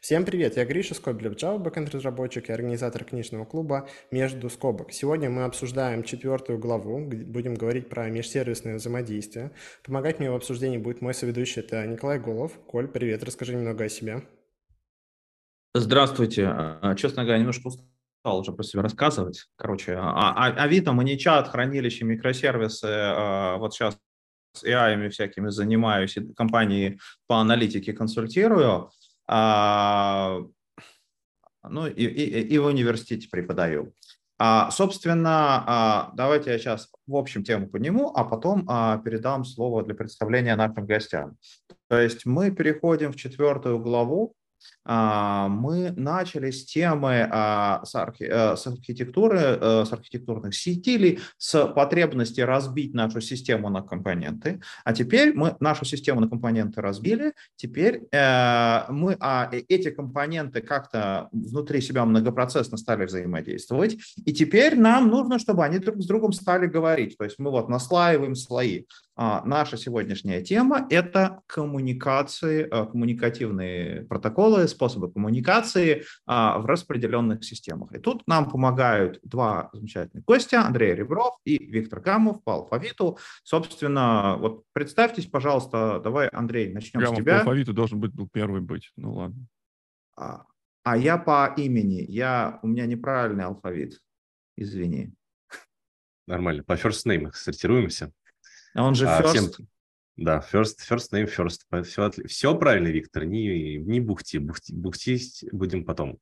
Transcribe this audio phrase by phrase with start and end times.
[0.00, 4.92] Всем привет, я Гриша Скоблев, Java бэкэнд разработчик и организатор книжного клуба «Между скобок».
[4.92, 9.52] Сегодня мы обсуждаем четвертую главу, будем говорить про межсервисное взаимодействие.
[9.84, 12.52] Помогать мне в обсуждении будет мой соведущий, это Николай Голов.
[12.66, 14.22] Коль, привет, расскажи немного о себе.
[15.74, 16.46] Здравствуйте.
[16.46, 19.48] А, честно говоря, немножко устал уже про себя рассказывать.
[19.56, 23.98] Короче, а, а, Авито, Маничат, хранилище, микросервисы, вот сейчас
[24.54, 28.90] с AI всякими занимаюсь, компании по аналитике консультирую.
[29.32, 30.40] А,
[31.62, 33.94] ну и, и, и в университете преподаю.
[34.38, 39.84] А, собственно, а, давайте я сейчас в общем тему подниму, а потом а, передам слово
[39.84, 41.36] для представления нашим гостям.
[41.88, 44.34] То есть мы переходим в четвертую главу,
[44.84, 52.94] мы начали с темы а, э, с архитектуры, э, с архитектурных сетей, с потребности разбить
[52.94, 54.60] нашу систему на компоненты.
[54.84, 61.28] А теперь мы нашу систему на компоненты разбили, теперь э, мы а, эти компоненты как-то
[61.32, 66.66] внутри себя многопроцессно стали взаимодействовать, и теперь нам нужно, чтобы они друг с другом стали
[66.66, 67.16] говорить.
[67.16, 68.84] То есть мы вот наслаиваем слои.
[69.22, 77.92] А, наша сегодняшняя тема– это коммуникации, э, коммуникативные протоколы, способы коммуникации а, в распределенных системах.
[77.92, 83.18] И тут нам помогают два замечательных гостя– Андрей Ребров и Виктор Гамов по алфавиту.
[83.42, 87.34] Собственно, вот представьтесь, пожалуйста, давай, Андрей, начнем Гамов с тебя.
[87.34, 89.46] по алфавиту должен быть был первый быть, ну ладно.
[90.16, 90.46] А,
[90.82, 94.00] а я по имени, я, у меня неправильный алфавит,
[94.56, 95.12] извини.
[96.26, 98.14] Нормально, по first name сортируемся.
[98.74, 99.22] А он же first.
[99.24, 99.50] А, всем,
[100.16, 101.82] да, first, first name first.
[101.84, 106.18] Все, все правильно, Виктор, не, не бухти, бухти, бухтить будем потом.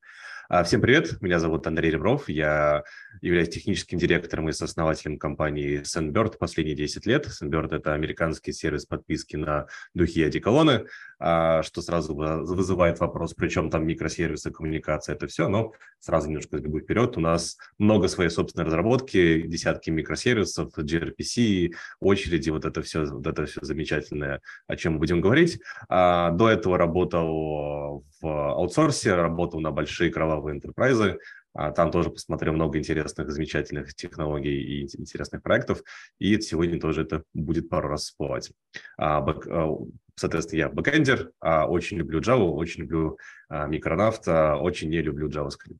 [0.50, 2.82] А, всем привет, меня зовут Андрей Ребров, я
[3.20, 7.27] являюсь техническим директором и сооснователем компании Sandbird последние 10 лет.
[7.27, 10.86] Sandbird– это американский сервис подписки на духи и одеколоны,
[11.18, 16.80] а, что сразу вызывает вопрос, причем там микросервисы, коммуникация, это все, но сразу немножко сбегу
[16.80, 17.18] вперед.
[17.18, 23.44] У нас много своей собственной разработки, десятки микросервисов, gRPC, очереди, вот это все, вот это
[23.44, 25.61] все замечательное, о чем мы будем говорить.
[25.90, 31.18] А, до этого работал в аутсорсе, работал на большие кровавые интерпрайзы,
[31.54, 35.82] а, там тоже посмотрел много интересных, замечательных технологий и интересных проектов,
[36.18, 38.52] и сегодня тоже это будет пару раз всплывать.
[38.96, 39.76] А, а,
[40.14, 43.18] соответственно, я бэкэндер, очень люблю Java, очень люблю
[43.51, 45.78] Micronaut, очень не люблю JavaScript.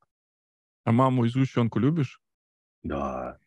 [0.85, 2.21] А маму и сгущенку любишь?
[2.83, 3.39] Да.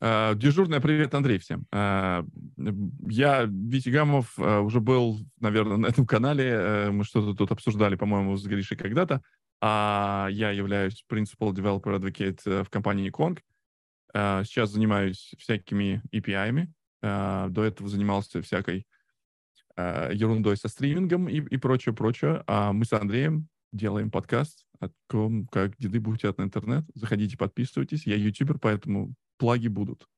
[0.00, 1.66] Дежурный привет, Андрей, всем.
[1.72, 6.90] Я, Витя Гамов, уже был, наверное, на этом канале.
[6.92, 9.22] Мы что-то тут обсуждали, по-моему, с Гришей когда-то.
[9.60, 13.40] А я являюсь Principal Developer Advocate э, в компании Kong.
[14.14, 16.72] Э, сейчас занимаюсь всякими API-ами.
[17.02, 18.86] Э, до этого занимался всякой
[19.76, 22.42] ерундой со стримингом и, и прочее, прочее.
[22.48, 26.82] А мы с Андреем делаем подкаст о том, как деды бухтят на интернет.
[26.94, 28.04] Заходите, подписывайтесь.
[28.04, 30.08] Я ютубер, поэтому плаги будут.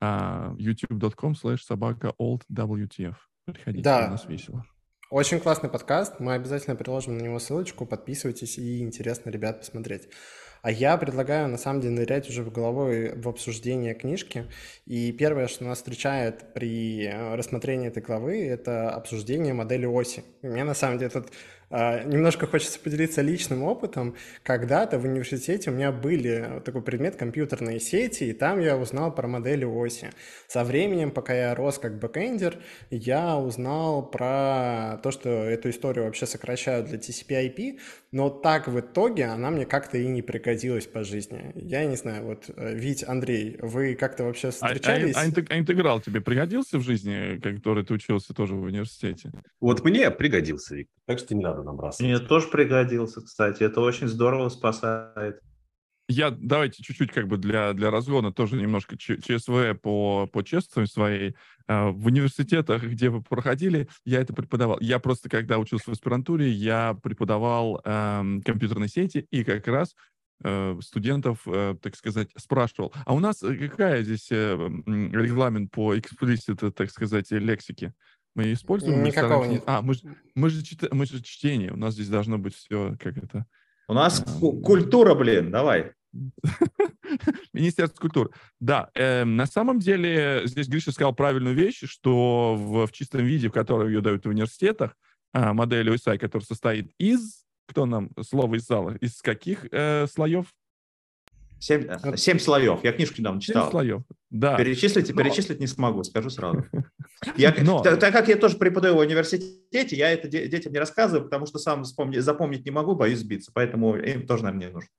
[0.00, 3.16] Uh, youtube.com slash собака oldwtf.
[3.46, 4.06] Приходите, да.
[4.06, 4.64] у нас весело.
[5.10, 6.20] Очень классный подкаст.
[6.20, 7.86] Мы обязательно приложим на него ссылочку.
[7.86, 10.06] Подписывайтесь, и интересно, ребят, посмотреть.
[10.60, 14.44] А я предлагаю, на самом деле, нырять уже в головой в обсуждение книжки.
[14.84, 20.24] И первое, что нас встречает при э, рассмотрении этой главы, это обсуждение модели OSI.
[20.42, 21.24] И мне, на самом деле, а,
[21.70, 24.14] немножко хочется поделиться личным опытом.
[24.42, 29.28] Когда-то в университете у меня были такой предмет компьютерные сети, и там я узнал про
[29.28, 30.10] модели OSI.
[30.46, 32.58] Со временем, пока я рос как бэкэндер,
[32.90, 37.78] я узнал про то, что эту историю вообще сокращают до TCP/IP,
[38.12, 41.52] но так в итоге она мне как-то и не пригодилась по жизни.
[41.54, 45.16] Я не знаю, вот, э, Вить, Андрей, вы как-то вообще встречались?
[45.16, 49.30] А, а, а, а интеграл тебе пригодился в жизни, который ты учился тоже в университете?
[49.60, 52.04] Вот мне пригодился, Виктор, так что не надо набрасываться.
[52.04, 55.40] Мне тоже пригодился, кстати, это очень здорово спасает.
[56.06, 61.34] Я давайте чуть-чуть как бы для, для разгона тоже немножко ЧСВ по, по честности своей.
[61.66, 64.76] А, в университетах, где вы проходили, я это преподавал.
[64.80, 69.94] Я просто, когда учился в аспирантуре, я преподавал эм, компьютерные сети и как раз
[70.44, 75.94] э, студентов, э, так сказать, спрашивал, а у нас э, какая здесь э, регламент по
[75.94, 77.94] explicit, так сказать, лексике?
[78.38, 79.02] Мы используем?
[79.02, 79.64] Никакого нет.
[79.66, 80.02] А, мы же,
[80.36, 80.62] мы, же,
[80.92, 83.46] мы же чтение, у нас здесь должно быть все как это...
[83.88, 85.90] У нас а, культура, блин, давай.
[87.52, 88.30] Министерство культуры.
[88.60, 93.48] Да, э, на самом деле здесь Гриша сказал правильную вещь, что в, в чистом виде,
[93.48, 94.94] в котором ее дают в университетах,
[95.34, 100.46] э, модель OSI, которая состоит из, кто нам слово из зала, из каких э, слоев?
[101.58, 102.84] Семь, э, семь слоев.
[102.84, 103.64] Я книжку недавно читал.
[103.64, 104.56] Семь слоев, да.
[104.56, 105.20] Перечислить, Но...
[105.20, 106.64] перечислить не смогу, скажу сразу.
[107.36, 107.80] Я, Но...
[107.80, 111.58] так, так как я тоже преподаю в университете, я это детям не рассказываю, потому что
[111.58, 114.90] сам вспомни, запомнить не могу, боюсь сбиться, поэтому им тоже, наверное, не нужно.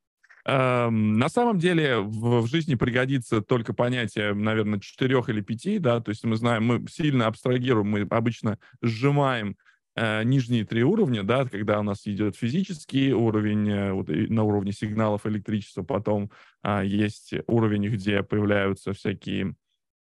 [0.46, 6.00] Эм, на самом деле в, в жизни пригодится только понятие, наверное, четырех или пяти, да,
[6.02, 9.58] то есть мы знаем, мы сильно абстрагируем, мы обычно сжимаем
[9.96, 14.72] э, нижние три уровня, да, когда у нас идет физический уровень, э, вот, на уровне
[14.72, 16.32] сигналов электричества, потом
[16.64, 19.56] э, есть уровень, где появляются всякие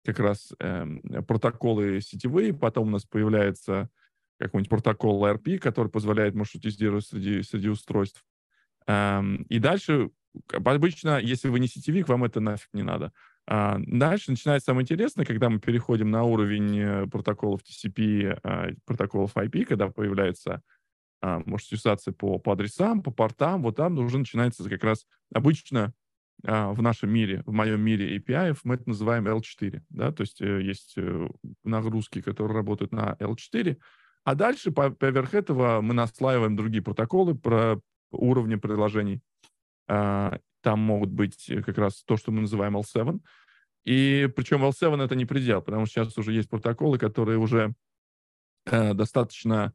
[0.03, 0.86] как раз э,
[1.27, 3.89] протоколы сетевые, потом у нас появляется
[4.39, 8.24] какой-нибудь протокол RP, который позволяет маршрутизировать среди, среди устройств.
[8.88, 10.09] Эм, и дальше,
[10.51, 13.12] обычно, если вы не сетевик, вам это нафиг не надо.
[13.48, 19.36] А дальше начинается самое интересное, когда мы переходим на уровень э, протоколов TCP, а, протоколов
[19.36, 20.62] IP, когда появляется
[21.21, 25.94] а, маршрутизация по, по адресам, по портам, вот там уже начинается как раз обычно
[26.44, 30.62] в нашем мире, в моем мире API, мы это называем L4, да, то есть э,
[30.62, 31.28] есть э,
[31.64, 33.78] нагрузки, которые работают на L4,
[34.24, 37.80] а дальше поверх этого мы наслаиваем другие протоколы про
[38.12, 39.22] уровни приложений.
[39.88, 43.20] А, там могут быть э, как раз то, что мы называем L7.
[43.84, 47.74] И причем L7 это не предел, потому что сейчас уже есть протоколы, которые уже
[48.64, 49.74] достаточно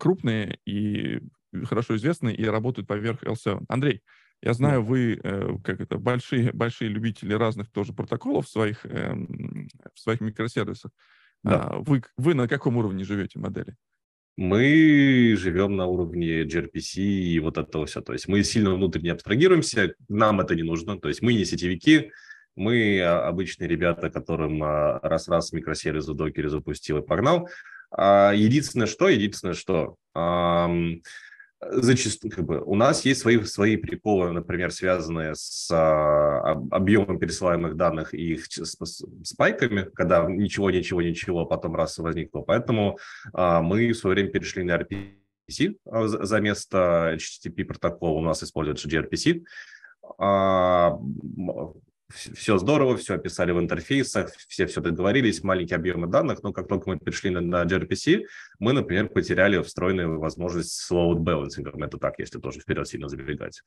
[0.00, 1.20] крупные и
[1.66, 3.64] хорошо известны и работают поверх L7.
[3.68, 4.02] Андрей,
[4.42, 9.14] я знаю, вы э, как это большие большие любители разных тоже протоколов в своих э,
[9.94, 10.92] в своих микросервисах.
[11.42, 11.64] Да.
[11.64, 13.76] А, вы вы на каком уровне живете модели?
[14.36, 18.00] Мы живем на уровне gRPC и вот этого все.
[18.00, 20.96] То есть мы сильно внутренне абстрагируемся, нам это не нужно.
[20.96, 22.12] То есть мы не сетевики,
[22.54, 27.48] мы а, обычные ребята, которым а, раз-раз микросервис в докере запустил и погнал.
[27.90, 29.96] А единственное что, единственное что,
[31.60, 37.76] зачастую как бы, у нас есть свои, свои приколы, например, связанные с а, объемом пересылаемых
[37.76, 42.42] данных и их с, с, спайками, когда ничего, ничего, ничего, а потом раз возникло.
[42.42, 42.98] Поэтому
[43.32, 48.22] а, мы в свое время перешли на RPC а, за, за место HTTP протокола у
[48.22, 49.42] нас используется gRPC.
[50.18, 50.96] А,
[52.12, 56.88] все здорово, все описали в интерфейсах, все все договорились, маленькие объемы данных, но как только
[56.88, 58.24] мы перешли на, на gRPC,
[58.58, 63.62] мы, например, потеряли встроенную возможность load balancing, это так, если тоже вперед сильно забегать.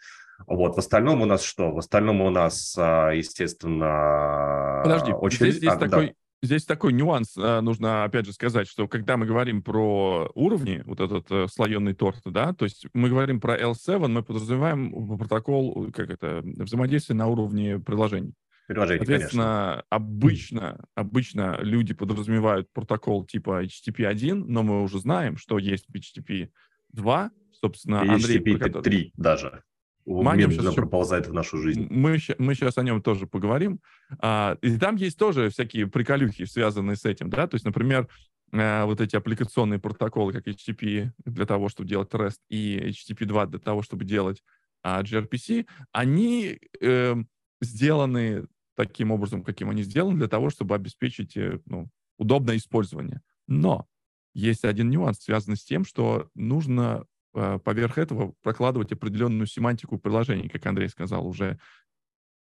[0.47, 1.71] Вот, в остальном у нас что?
[1.71, 4.81] В остальном у нас, а, естественно...
[4.83, 5.37] Подожди, очень...
[5.37, 6.07] здесь, здесь а, такой...
[6.07, 6.13] Да.
[6.43, 10.99] Здесь такой нюанс, а, нужно опять же сказать, что когда мы говорим про уровни, вот
[10.99, 16.09] этот э, слоеный торт, да, то есть мы говорим про L7, мы подразумеваем протокол, как
[16.09, 18.33] это, взаимодействие на уровне приложений.
[18.67, 19.85] Приложений, Соответственно, конечно.
[19.89, 26.49] обычно, обычно люди подразумевают протокол типа HTTP 1, но мы уже знаем, что есть HTTP
[26.93, 28.39] 2, собственно, и Андрей...
[28.39, 29.63] HTTP 3 даже
[30.05, 31.87] медленно проползает в нашу жизнь.
[31.89, 33.79] Мы, мы сейчас о нем тоже поговорим.
[34.19, 38.07] А, и там есть тоже всякие приколюхи, связанные с этим, да, то есть, например,
[38.53, 43.45] а, вот эти аппликационные протоколы, как HTTP для того, чтобы делать REST, и HTTP 2
[43.47, 44.43] для того, чтобы делать
[44.83, 47.15] а, gRPC, они э,
[47.61, 53.21] сделаны таким образом, каким они сделаны, для того, чтобы обеспечить э, ну, удобное использование.
[53.47, 53.87] Но
[54.33, 60.65] есть один нюанс, связанный с тем, что нужно поверх этого прокладывать определенную семантику приложений, как
[60.65, 61.59] Андрей сказал, уже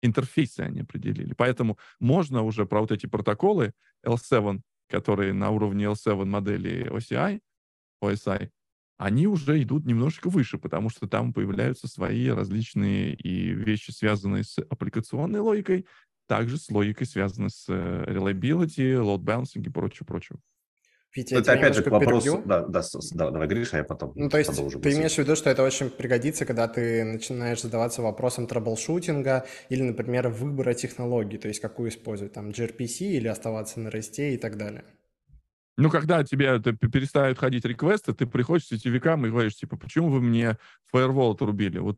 [0.02, 1.34] интерфейсы они определили.
[1.34, 3.72] Поэтому можно уже про вот эти протоколы
[4.06, 7.40] L7, которые на уровне L7 модели OCI,
[8.02, 8.50] OSI,
[8.98, 14.58] они уже идут немножечко выше, потому что там появляются свои различные и вещи, связанные с
[14.58, 15.86] аппликационной логикой,
[16.26, 20.38] также с логикой, связанной с э, reliability, load balancing и прочее, прочее.
[21.14, 22.82] Витя, это опять же к вопросу, да, да,
[23.14, 24.12] да, давай, Гриша, я потом.
[24.14, 28.00] Ну, то есть ты имеешь в виду, что это очень пригодится, когда ты начинаешь задаваться
[28.00, 33.80] вопросом troubleshooting а или, например, выбора технологий, то есть какую использовать, там, gRPC или оставаться
[33.80, 34.84] на REST и так далее.
[35.76, 40.20] Ну, когда тебе перестают ходить реквесты, ты приходишь к сетевикам и говоришь, типа, почему вы
[40.20, 40.58] мне
[40.92, 41.78] фаервол отрубили?
[41.78, 41.96] Вот,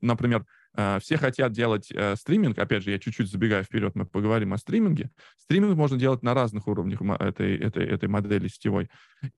[0.00, 2.58] например, все хотят делать э, стриминг.
[2.58, 5.10] Опять же, я чуть-чуть забегаю вперед, мы поговорим о стриминге.
[5.36, 8.88] Стриминг можно делать на разных уровнях этой, этой, этой модели сетевой.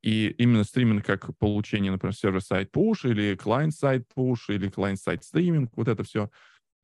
[0.02, 5.88] И именно стриминг как получение, например, сервер-сайт push или client-сайт push или client-сайт стриминг, вот
[5.88, 6.30] это все.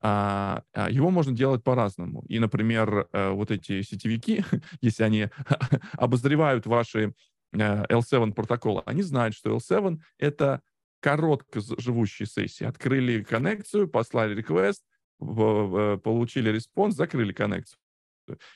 [0.02, 2.24] А, а, его можно делать по-разному.
[2.28, 4.44] И, например, э, вот эти сетевики,
[4.80, 5.28] если они
[5.92, 7.14] обозревают ваши
[7.52, 10.62] э, L7 протоколы, они знают, что L7— это
[11.00, 12.64] коротко живущие сессии.
[12.64, 14.84] Открыли коннекцию, послали реквест,
[15.18, 17.78] получили response, закрыли коннекцию.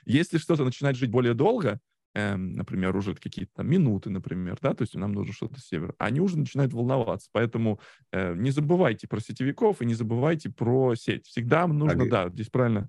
[0.05, 1.81] Если что-то начинает жить более долго,
[2.15, 6.21] эм, например, уже какие-то минуты, например, да, то есть нам нужно что-то с сервера, они
[6.21, 7.29] уже начинают волноваться.
[7.33, 7.81] Поэтому
[8.13, 11.27] э, не забывайте про сетевиков и не забывайте про сеть.
[11.27, 12.89] Всегда нужно, а да, здесь правильно.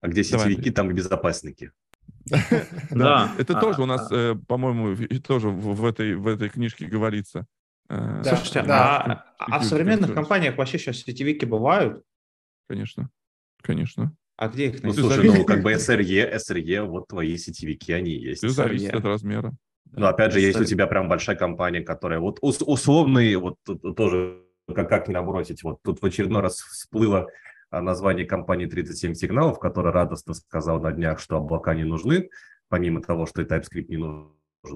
[0.00, 1.72] А где сетевики, Давай, там и безопасники.
[2.90, 7.46] Да, это тоже у нас, э, по-моему, тоже в этой в этой книжке говорится.
[7.90, 12.04] Э, Слушайте, а, а в современных компаниях вообще сейчас сетевики бывают?
[12.68, 13.10] Конечно,
[13.62, 14.14] конечно.
[14.36, 14.86] А где их найти?
[15.00, 18.38] Ну, слушай, ну, как бы SRE, SRE, вот твои сетевики, они есть.
[18.38, 19.52] Все зависит от размера.
[19.92, 23.56] Но опять же, если у тебя прям большая компания, которая вот условный, вот
[23.96, 27.26] тоже как, как не набросить, вот тут в очередной раз всплыло
[27.70, 32.30] а, название компании 37 сигналов, которая радостно сказал на днях, что облака не нужны,
[32.68, 34.30] помимо того, что и TypeScript не нужен,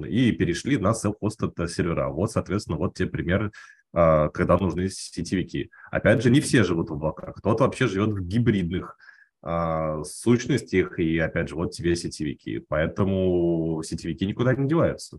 [0.06, 2.08] и перешли на self-hosted сервера.
[2.08, 3.52] Вот, соответственно, вот те примеры,
[3.92, 5.70] а, когда нужны сетевики.
[5.90, 8.96] Опять же, не все живут в облаках, кто-то вообще живет в гибридных
[9.42, 12.60] а, сущностях, и опять же, вот тебе сетевики.
[12.68, 15.18] Поэтому сетевики никуда не деваются.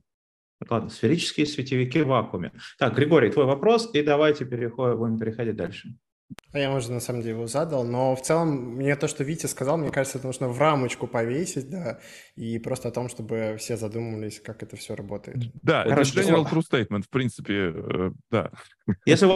[0.70, 2.52] Ладно, сферические световики в вакууме.
[2.80, 5.96] Так, Григорий, твой вопрос, и давайте переходим, будем переходить дальше.
[6.52, 9.46] А я уже на самом деле его задал, но в целом мне то, что Витя
[9.46, 12.00] сказал, мне кажется, это нужно в рамочку повесить, да,
[12.36, 15.52] и просто о том, чтобы все задумывались, как это все работает.
[15.62, 18.52] Да, Короче, это general true statement, в принципе, э, да.
[19.06, 19.28] Если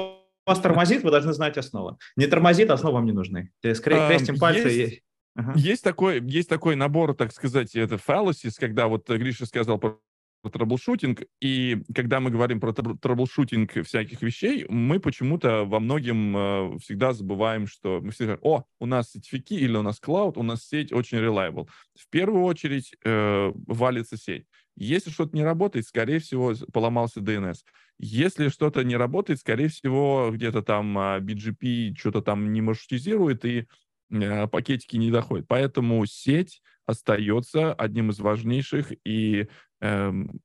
[0.46, 1.98] вас тормозит, вы должны знать основы.
[2.16, 3.52] Не тормозит, основы вам не нужны.
[3.62, 4.70] Крестим а, пальцы.
[4.70, 5.02] Есть,
[5.36, 5.54] ага.
[5.56, 10.00] есть, такой, есть такой набор, так сказать, это fallacies, когда вот Гриша сказал про
[10.44, 17.14] troubleshooting, и когда мы говорим про troubleshooting всяких вещей, мы почему-то во многим э, всегда
[17.14, 20.66] забываем, что мы всегда говорим, о, у нас сетевики или у нас cloud, у нас
[20.66, 21.68] сеть очень reliable.
[22.00, 24.46] В первую очередь э, валится сеть.
[24.76, 27.58] Если что-то не работает, скорее всего, поломался DNS.
[28.00, 33.68] Если что-то не работает, скорее всего, где-то там а, BGP что-то там не маршрутизирует, и
[34.10, 35.48] э, пакетики не доходят.
[35.50, 39.48] Поэтому сеть остается одним из важнейших и
[39.82, 40.42] эм,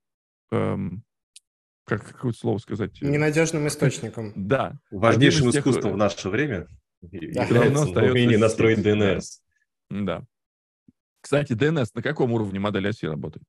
[0.50, 1.04] эм,
[1.84, 3.00] как какое слово сказать?
[3.02, 4.32] Ненадежным источником.
[4.36, 4.78] Да.
[4.90, 6.68] Важнейшим искусством в наше время
[7.02, 9.40] является умение настроить DNS.
[9.90, 10.24] Да.
[11.20, 13.44] Кстати, DNS на каком уровне модели оси работает?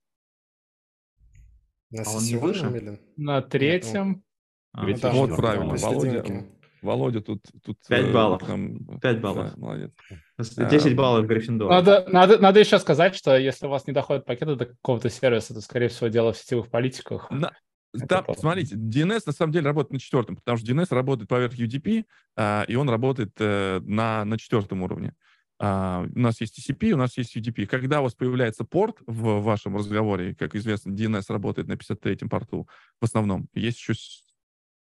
[1.90, 2.66] На а он не выше?
[2.66, 3.00] Или?
[3.16, 4.24] На третьем.
[4.72, 6.46] А, ну, вот правильно, Володя.
[6.82, 7.42] Володя тут...
[7.64, 8.42] тут 5 э, баллов.
[8.46, 9.50] Там, 5 баллов.
[9.50, 9.90] Да, молодец.
[10.38, 11.68] 10 а, баллов Гриффиндор.
[11.70, 15.54] Надо, надо, надо еще сказать, что если у вас не доходят пакеты до какого-то сервиса,
[15.54, 17.30] то, скорее всего, дело в сетевых политиках.
[17.30, 17.52] На...
[17.92, 22.04] Да, смотрите, DNS на самом деле работает на четвертом, потому что DNS работает поверх UDP,
[22.36, 25.14] а, и он работает а, на, на четвертом уровне.
[25.58, 27.64] Uh, у нас есть TCP, у нас есть UDP.
[27.64, 32.68] Когда у вас появляется порт в вашем разговоре, как известно, DNS работает на 53-м порту
[33.00, 33.48] в основном.
[33.54, 33.94] Есть еще,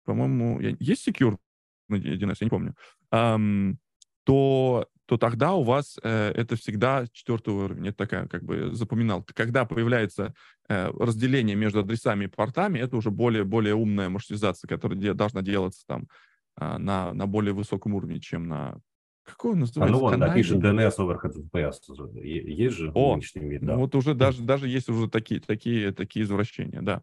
[0.05, 1.37] по-моему, есть Secure
[1.89, 2.75] на 1С, я не помню,
[3.13, 3.77] um,
[4.25, 7.89] то, то тогда у вас э, это всегда четвертый уровень.
[7.89, 9.25] Это такая, как бы, запоминал.
[9.35, 10.35] Когда появляется
[10.69, 15.43] э, разделение между адресами и портами, это уже более, более умная маршрутизация, которая де- должна
[15.43, 16.09] делаться там
[16.59, 18.81] э, на, на более высоком уровне, чем на
[19.25, 19.95] какой он называется?
[19.95, 22.23] А ну вон, напишем DNS over HTTPS.
[22.23, 23.73] Есть же О, вид, да.
[23.73, 27.03] ну вот уже даже, даже есть уже такие, такие, такие извращения, да.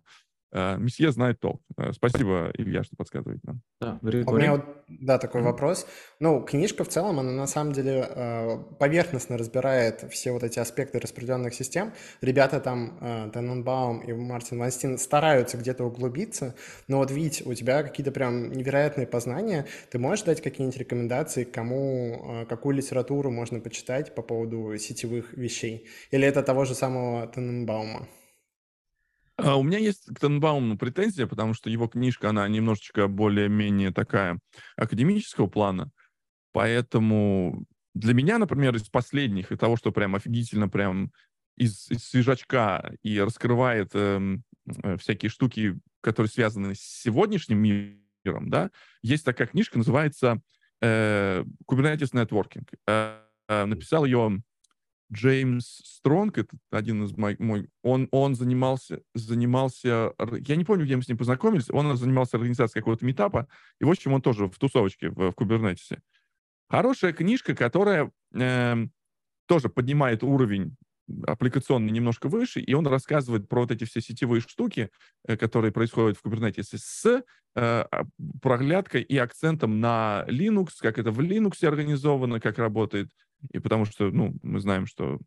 [0.54, 1.62] Э, месье знает толк.
[1.78, 3.62] Э, спасибо, Илья, что подсказывает нам.
[3.80, 5.46] Да, у меня вот, да, такой mm-hmm.
[5.46, 5.88] вопрос.
[6.20, 11.00] Ну, книжка в целом, она на самом деле э, поверхностно разбирает все вот эти аспекты
[11.00, 11.94] распределенных систем.
[12.22, 12.98] Ребята там,
[13.34, 16.56] Тенненбаум и Мартин Ванстин, стараются где-то углубиться,
[16.88, 19.66] но вот, Вить, у тебя какие-то прям невероятные познания.
[19.90, 25.88] Ты можешь дать какие-нибудь рекомендации, кому, какую литературу можно почитать по поводу сетевых вещей?
[26.12, 28.08] Или это того же самого Тенненбаума?
[29.44, 34.40] А, у меня есть к Тенбауму претензия, потому что его книжка, она немножечко более-менее такая
[34.76, 35.92] академического плана.
[36.54, 41.12] Поэтому для меня, например, из последних, и того, что прям офигительно прям
[41.58, 44.44] из, из свежачка и раскрывает эм,
[44.84, 48.72] э, всякие штуки, которые связаны с сегодняшним миром, да,
[49.02, 50.42] есть такая книжка, называется
[50.82, 52.68] э, Kubernetes Networking.
[52.88, 54.42] Э, э, написал ее
[55.12, 60.14] Джеймс Стронг, это один из моих, мой, он, он занимался, занимался,
[60.46, 63.48] я не помню, где мы с ним познакомились, он занимался организацией какого-то метапа,
[63.80, 66.02] и в общем он тоже в тусовочке в, в Кубернетисе.
[66.70, 68.76] Хорошая книжка, которая э,
[69.48, 70.78] тоже поднимает уровень
[71.28, 74.90] аппликационный немножко выше, и он рассказывает про вот эти все сетевые штуки,
[75.28, 77.22] э, которые происходят в Kubernetes с э,
[77.56, 78.04] а,
[78.42, 83.10] проглядкой и акцентом на Linux, как это в Linux организовано, как работает,
[83.52, 85.20] и потому что, ну, мы знаем, что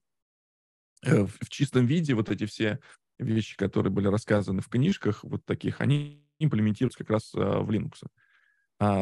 [1.02, 2.78] э, в, чистом виде вот эти все
[3.18, 8.02] вещи, которые были рассказаны в книжках, вот таких, они имплементируются как раз э, в Linux.
[8.02, 8.08] А,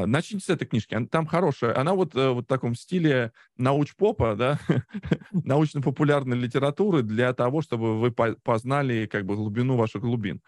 [0.06, 0.96] начните с этой книжки.
[1.10, 1.78] Там хорошая.
[1.78, 4.60] Она вот, э, вот в таком стиле науч-попа, да,
[5.32, 10.40] научно-популярной литературы для того, чтобы вы познали как бы глубину ваших глубин.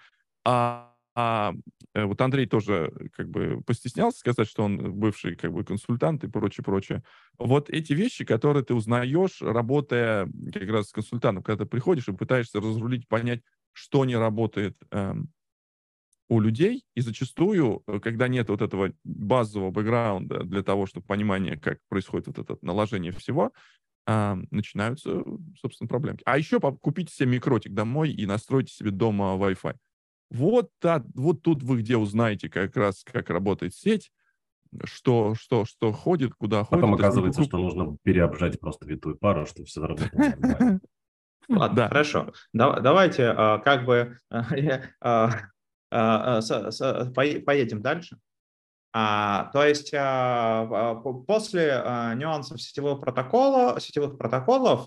[0.45, 1.55] А, а
[1.95, 6.65] вот Андрей тоже как бы постеснялся сказать, что он бывший как бы консультант и прочее,
[6.65, 7.03] прочее.
[7.39, 12.13] Вот эти вещи, которые ты узнаешь, работая как раз с консультантом, когда ты приходишь и
[12.13, 15.31] пытаешься разрулить, понять, что не работает эм,
[16.29, 21.59] у людей, и зачастую, э, когда нет вот этого базового бэкграунда для того, чтобы понимание,
[21.59, 23.53] как происходит вот это наложение всего,
[24.07, 25.23] а, начинаются,
[25.61, 26.23] собственно, проблемки.
[26.27, 29.77] А еще купите себе микротик домой и настройте себе дома Wi-Fi.
[30.31, 34.11] Вот, да, вот тут вы где узнаете как раз, как работает сеть,
[34.85, 37.05] что, что, что ходит, куда Потом ходит.
[37.05, 40.81] оказывается, что нужно переобжать просто витую пару, чтобы все заработало
[41.49, 41.89] Ладно, да.
[41.89, 42.33] хорошо.
[42.53, 44.19] Давайте а, как бы
[45.01, 45.31] а,
[45.95, 48.19] поедем дальше.
[48.97, 50.95] А, то есть а,
[51.27, 54.87] после а, нюансов сетевого протокола, сетевых протоколов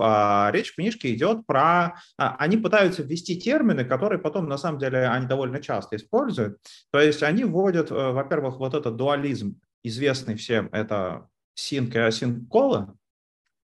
[0.53, 1.95] речь в книжке идет про...
[2.15, 6.57] Они пытаются ввести термины, которые потом, на самом деле, они довольно часто используют.
[6.91, 11.27] То есть они вводят, э, во-первых, вот этот дуализм, известный всем, это
[11.59, 12.95] sync и async колы, а,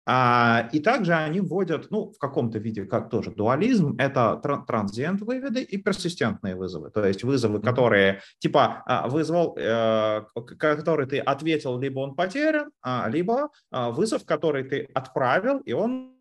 [0.09, 4.37] и также они вводят, ну, в каком-то виде, как тоже дуализм, это
[4.67, 6.91] транзиент выводы и персистентные вызовы.
[6.91, 10.23] То есть вызовы, которые, типа, а, вызвал, э,
[10.59, 16.15] который ты ответил, либо он потерян, а, либо вызов, который ты отправил, и он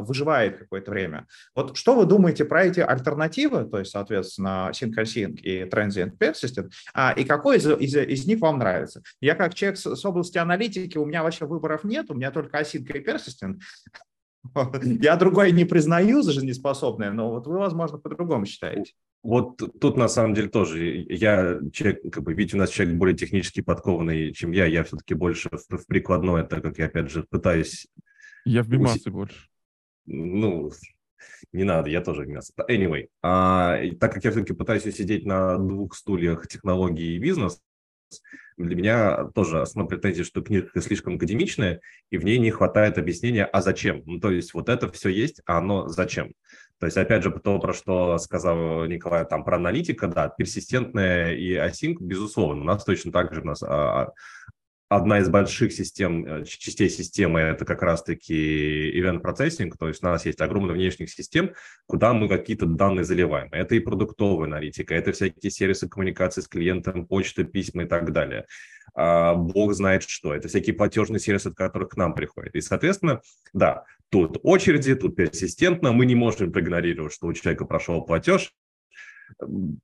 [0.00, 1.26] выживает какое-то время.
[1.54, 7.12] Вот что вы думаете про эти альтернативы, то есть, соответственно, sync и transient persistent, а,
[7.12, 9.02] и какой из, из, из них вам нравится?
[9.20, 12.60] Я как человек с, с области аналитики, у меня вообще выборов нет, у меня только
[12.60, 13.60] async и persistent.
[15.02, 18.92] Я другой не признаю за жизнеспособное, но вот вы, возможно, по-другому считаете.
[19.22, 23.16] Вот тут на самом деле тоже я человек, как бы, видите, у нас человек более
[23.16, 24.64] технически подкованный, чем я.
[24.64, 27.86] Я все-таки больше в, в прикладное, так как я опять же пытаюсь
[28.44, 29.48] я в бимасе больше.
[30.06, 30.70] Ну,
[31.52, 32.52] не надо, я тоже в мясо.
[32.68, 37.60] Anyway, а, так как я все-таки пытаюсь сидеть на двух стульях технологии и бизнес,
[38.56, 41.80] для меня тоже основная претензия, что книга слишком академичная,
[42.10, 44.02] и в ней не хватает объяснения, а зачем.
[44.04, 46.32] Ну, то есть вот это все есть, а оно зачем.
[46.78, 51.54] То есть, опять же, то, про что сказал Николай, там, про аналитика, да, персистентная и
[51.54, 52.62] async, безусловно.
[52.62, 54.12] У нас точно так же у нас а,
[54.90, 60.06] одна из больших систем, э, частей системы– это как раз-таки event процессинг, то есть у
[60.06, 61.52] нас есть огромное внешних систем,
[61.86, 63.48] куда мы какие-то данные заливаем.
[63.52, 68.46] Это и продуктовая аналитика, это всякие сервисы коммуникации с клиентом, почта, письма и так далее.
[68.92, 70.34] А, бог знает что.
[70.34, 72.56] Это всякие платежные сервисы, от которых к нам приходят.
[72.56, 73.20] И, соответственно,
[73.52, 78.52] да, тут очереди, тут персистентно, мы не можем проигнорировать, что у человека прошел платеж,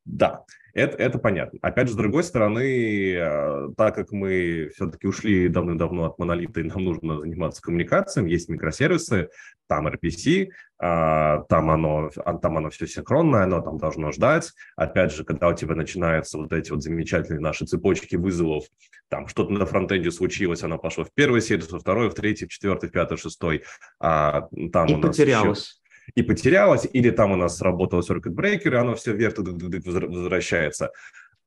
[0.04, 1.58] да, это, это понятно.
[1.62, 6.64] Опять же, с другой стороны, э, так как мы все-таки ушли давно-давно от монолита, и
[6.64, 9.30] нам нужно заниматься коммуникацией, есть микросервисы,
[9.68, 14.52] там RPC, а, там оно, а, там оно все синхронное, оно там должно ждать.
[14.76, 18.64] Опять же, когда у тебя начинаются вот эти вот замечательные наши цепочки вызовов,
[19.08, 22.50] там что-то на фронтенде случилось, оно пошло в первый сервис, во второй, в третий, в
[22.50, 23.64] четвертый, в пятый, в шестой.
[23.98, 25.58] А, там и у нас потерялось.
[25.58, 30.92] Еще и потерялось, или там у нас сработал circuit breaker, и оно все вверх возвращается.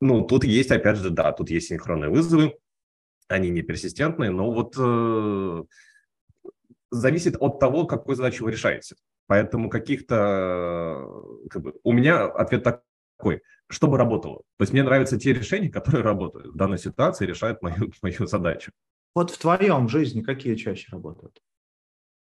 [0.01, 2.55] Ну, тут есть, опять же, да, тут есть синхронные вызовы,
[3.27, 5.63] они не персистентные, но вот э,
[6.91, 8.95] зависит от того, какую задачу вы решаете.
[9.27, 11.05] Поэтому каких-то...
[11.49, 14.37] Как бы, у меня ответ такой, чтобы работало.
[14.57, 18.71] То есть мне нравятся те решения, которые работают в данной ситуации, решают мою, мою задачу.
[19.13, 21.39] Вот в твоем жизни какие чаще работают?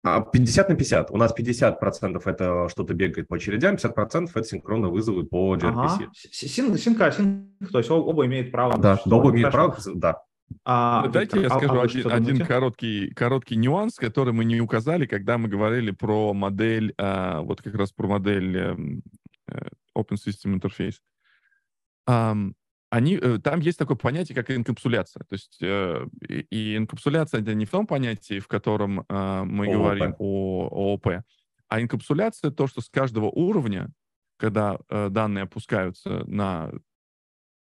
[0.04, 1.12] 50 а, на 50.
[1.12, 5.72] У нас 50% это что-то бегает по очередям, 50% это синхронно вызовы по gRPC.
[5.72, 6.12] Ага.
[6.14, 8.78] Син, синка, син, то есть оба имеют право.
[8.78, 10.22] Да, оба имеют право, да.
[10.66, 14.46] А, ну, Дайте Виктор, я скажу а, а один, один короткий, короткий нюанс, который мы
[14.46, 18.76] не указали, когда мы говорили про модель, а, вот как раз про модель э,
[19.96, 20.96] Open System Interface.
[22.08, 22.54] Um,
[22.90, 25.24] они, э, там есть такое понятие, как инкапсуляция.
[25.24, 29.76] То есть э, и инкапсуляция это не в том понятии, в котором э, мы ООП.
[29.76, 31.24] говорим о ООП,
[31.68, 33.92] а инкапсуляция то, что с каждого уровня,
[34.38, 36.72] когда э, данные опускаются на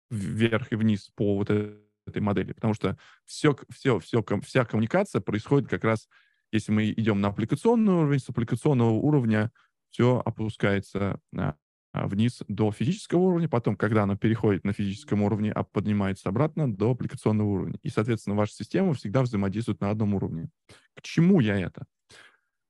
[0.10, 5.70] вверх и вниз по вот этой модели, потому что все, все, все, вся коммуникация происходит
[5.70, 6.10] как раз,
[6.52, 9.52] если мы идем на аппликационный уровень, с аппликационного уровня
[9.92, 11.58] все опускается на
[11.94, 16.92] вниз до физического уровня, потом, когда оно переходит на физическом уровне, а поднимается обратно до
[16.92, 17.80] аппликационного уровня.
[17.84, 20.50] И, соответственно, ваша система всегда взаимодействует на одном уровне.
[20.96, 21.86] К чему я это?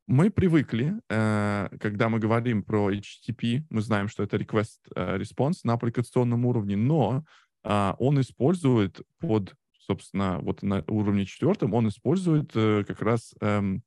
[0.08, 5.60] Мы привыкли, э, когда мы говорим про HTTP, мы знаем, что это request э, response
[5.64, 7.24] на аппликационном уровне, но
[7.64, 13.84] а, он использует под, собственно, вот на уровне четвертом, он использует э, как раз, эм,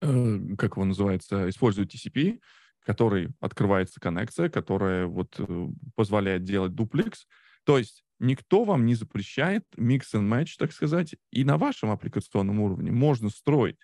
[0.00, 2.40] как его называется, использует TCP,
[2.84, 7.26] который открывается коннекция, которая вот э, позволяет делать дуплекс.
[7.64, 12.60] То есть никто вам не запрещает mix and match, так сказать, и на вашем аппликационном
[12.60, 13.78] уровне можно строить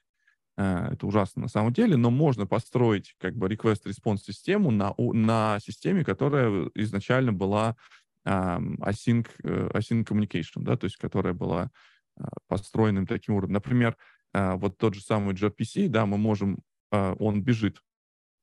[0.57, 5.59] э, это ужасно на самом деле, но можно построить как бы request-response систему на, на
[5.61, 7.77] системе, которая изначально была
[8.25, 11.71] async, э, async communication, да, то есть которая была
[12.49, 13.55] построенным таким уровнем.
[13.55, 13.97] Например,
[14.35, 16.59] вот тот же самый gRPC, да, мы можем,
[16.91, 17.81] он бежит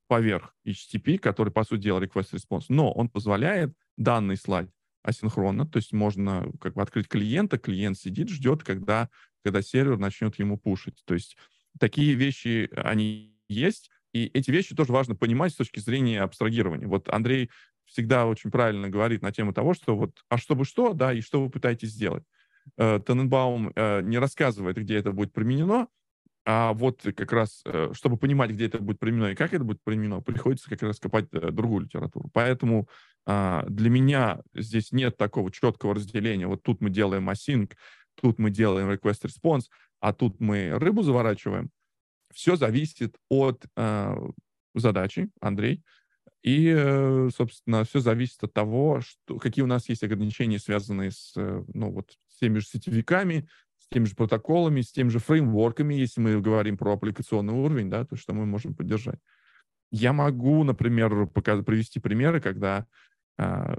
[0.08, 4.70] поверх HTTP, который, по сути дела, request response, но он позволяет данный слайд
[5.04, 9.10] асинхронно, то есть можно как бы открыть клиента, клиент сидит, ждет, когда,
[9.44, 11.04] когда сервер начнет ему пушить.
[11.06, 11.38] То есть
[11.80, 16.88] такие вещи, они есть, и эти вещи тоже важно понимать с точки зрения абстрагирования.
[16.88, 17.52] Вот Андрей
[17.86, 21.44] всегда очень правильно говорит на тему того, что вот, а чтобы что, да, и что
[21.44, 22.24] вы пытаетесь сделать.
[22.78, 25.88] Э, Тененбаум э, не рассказывает, где это будет применено,
[26.48, 29.82] а вот как раз, э, чтобы понимать, где это будет применено и как это будет
[29.84, 32.30] применено, приходится как раз копать э, другую литературу.
[32.34, 32.88] Поэтому
[33.26, 36.46] а, для меня здесь нет такого четкого разделения.
[36.46, 37.74] Вот тут мы делаем async,
[38.14, 39.64] тут мы делаем request response,
[40.00, 41.72] а тут мы рыбу заворачиваем.
[42.32, 44.16] Все зависит от э,
[44.76, 45.84] задачи, Андрей.
[46.44, 46.72] И,
[47.36, 52.12] собственно, все зависит от того, что, какие у нас есть ограничения, связанные с, ну, вот,
[52.40, 53.48] теми же сетевиками,
[53.90, 58.06] с теми же протоколами, с теми же фреймворками, если мы говорим про аппликационный уровень, да,
[58.06, 59.20] то что мы можем поддержать.
[59.92, 62.88] Я могу, например, показать, привести примеры, когда,
[63.38, 63.76] э,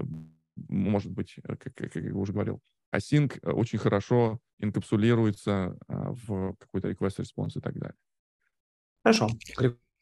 [0.68, 2.60] может быть, э, как, как я уже говорил,
[2.94, 5.94] async очень хорошо инкапсулируется э,
[6.26, 7.96] в какой-то request response и так далее.
[9.02, 9.28] Хорошо.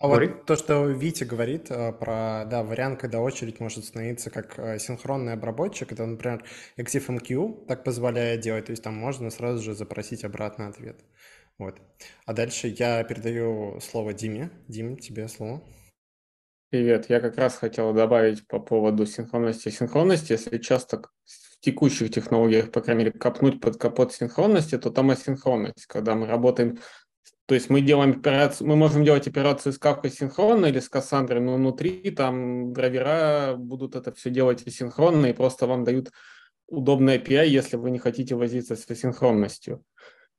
[0.05, 4.59] А вот то, что Витя говорит э, про, да, вариант, когда очередь может становиться как
[4.59, 6.45] э, синхронный обработчик, это, например,
[6.77, 11.03] ActiveMQ так позволяет делать, то есть там можно сразу же запросить обратный ответ.
[11.57, 11.81] Вот.
[12.27, 14.51] А дальше я передаю слово Диме.
[14.69, 15.63] Дим, тебе слово.
[16.69, 17.09] Привет.
[17.09, 20.33] Я как раз хотел добавить по поводу синхронности и синхронности.
[20.33, 25.87] Если часто в текущих технологиях, по крайней мере, копнуть под капот синхронности, то там асинхронность,
[25.87, 26.79] когда мы работаем
[27.47, 31.41] то есть мы делаем операцию, мы можем делать операцию с Kafka синхронно или с Cassandra,
[31.41, 36.11] но внутри там драйвера будут это все делать асинхронно и просто вам дают
[36.69, 39.85] удобный API, если вы не хотите возиться с асинхронностью.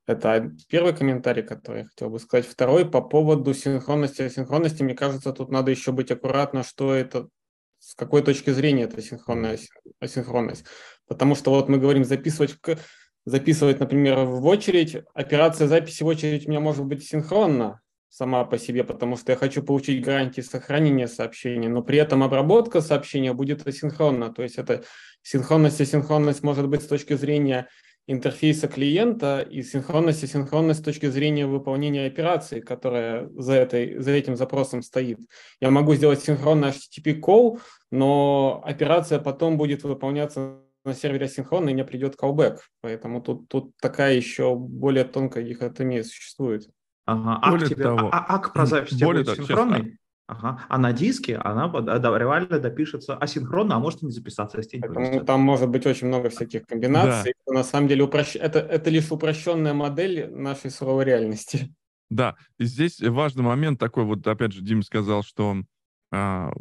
[0.08, 2.46] Это первый комментарий, который я хотел бы сказать.
[2.46, 4.84] Второй по поводу синхронности и асинхронности.
[4.84, 7.28] Мне кажется, тут надо еще быть аккуратно, что это,
[7.80, 9.58] с какой точки зрения это синхронная
[10.00, 10.66] асинхронность.
[11.08, 12.56] Потому что вот мы говорим записывать
[13.26, 14.98] записывать, например, в очередь.
[15.14, 19.38] Операция записи в очередь у меня может быть синхронна сама по себе, потому что я
[19.38, 24.34] хочу получить гарантии сохранения сообщения, но при этом обработка сообщения будет асинхронна.
[24.34, 24.84] То есть это
[25.22, 27.68] синхронность и синхронность может быть с точки зрения
[28.08, 34.12] интерфейса клиента и синхронность и синхронность с точки зрения выполнения операции, которая за, этой, за
[34.12, 35.20] этим запросом стоит.
[35.60, 37.60] Я могу сделать синхронный HTTP call,
[37.92, 42.58] но операция потом будет выполняться на сервере синхронно, и мне придет callback.
[42.82, 46.70] Поэтому тут, тут такая еще более тонкая дихотомия существует.
[47.06, 47.40] Ага.
[47.42, 49.84] Ак, более тебе, того, а, а, ак про запись более будет того, синхронный?
[49.84, 50.66] Сейчас, Ага.
[50.70, 54.60] А на диске она реально допишется асинхронно, а может и не записаться.
[54.72, 57.36] Поэтому там может быть очень много всяких комбинаций.
[57.46, 57.54] Да.
[57.54, 58.36] На самом деле упрощ...
[58.36, 61.72] это, это лишь упрощенная модель нашей суровой реальности.
[62.10, 65.58] Да, и здесь важный момент такой, вот опять же Дим сказал, что
[66.12, 66.52] а,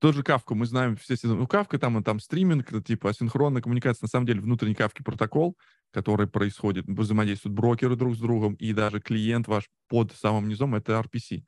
[0.00, 1.40] тот же Кавка, мы знаем все сезоны.
[1.40, 4.04] Ну, Кавка там, там стриминг, это типа асинхронная коммуникация.
[4.04, 5.56] На самом деле внутренний Кавки протокол,
[5.92, 10.92] который происходит, взаимодействуют брокеры друг с другом, и даже клиент ваш под самым низом— это
[10.92, 11.42] RPC.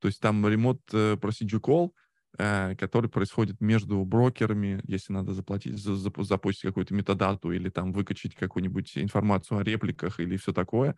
[0.00, 1.90] То есть там ремонт э, procedure call,
[2.38, 7.92] э, который происходит между брокерами, если надо заплатить, за, за, запустить какую-то метадату или там
[7.92, 10.96] выкачать какую-нибудь информацию о репликах или все такое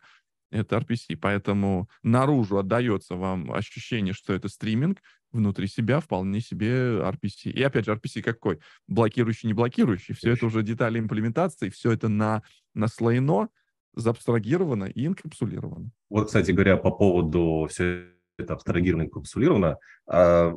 [0.55, 1.17] это RPC.
[1.21, 5.01] Поэтому наружу отдается вам ощущение, что это стриминг,
[5.33, 7.51] внутри себя вполне себе RPC.
[7.51, 8.61] И опять же, RPC какой?
[8.87, 10.15] Блокирующий, не блокирующий.
[10.15, 12.43] Все это уже детали имплементации, все это на,
[12.75, 13.49] наслоено,
[13.95, 15.91] заабстрагировано и инкапсулировано.
[16.09, 18.07] Вот, кстати говоря, по поводу все
[18.39, 20.53] это абстрагировано, инкапсулировано, а,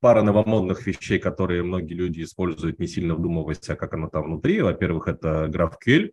[0.00, 4.60] пара новомодных вещей, которые многие люди используют, не сильно вдумываясь, а как оно там внутри.
[4.62, 6.12] Во-первых, это GraphQL,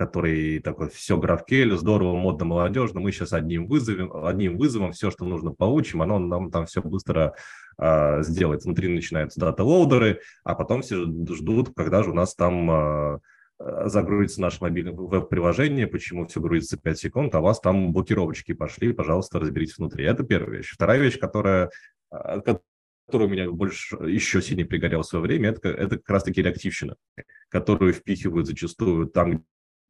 [0.00, 5.26] который такой, все, GraphQL, здорово, модно, молодежно, мы сейчас одним вызовем, одним вызовом все, что
[5.26, 7.34] нужно, получим, оно нам там все быстро
[7.76, 8.64] а, сделает.
[8.64, 13.20] Внутри начинаются data loader ы, а потом все ждут, когда же у нас там а,
[13.58, 18.94] загрузится наше мобильное веб-приложение, почему все грузится 5 секунд, а у вас там блокировочки пошли,
[18.94, 20.06] пожалуйста, разберитесь внутри.
[20.06, 20.70] Это первая вещь.
[20.72, 21.68] Вторая вещь, которая,
[22.10, 26.40] а, которая у меня больше еще сильнее пригорела в свое время, это, это как раз-таки
[26.40, 26.96] реактивщина,
[27.50, 29.44] которую впихивают зачастую там,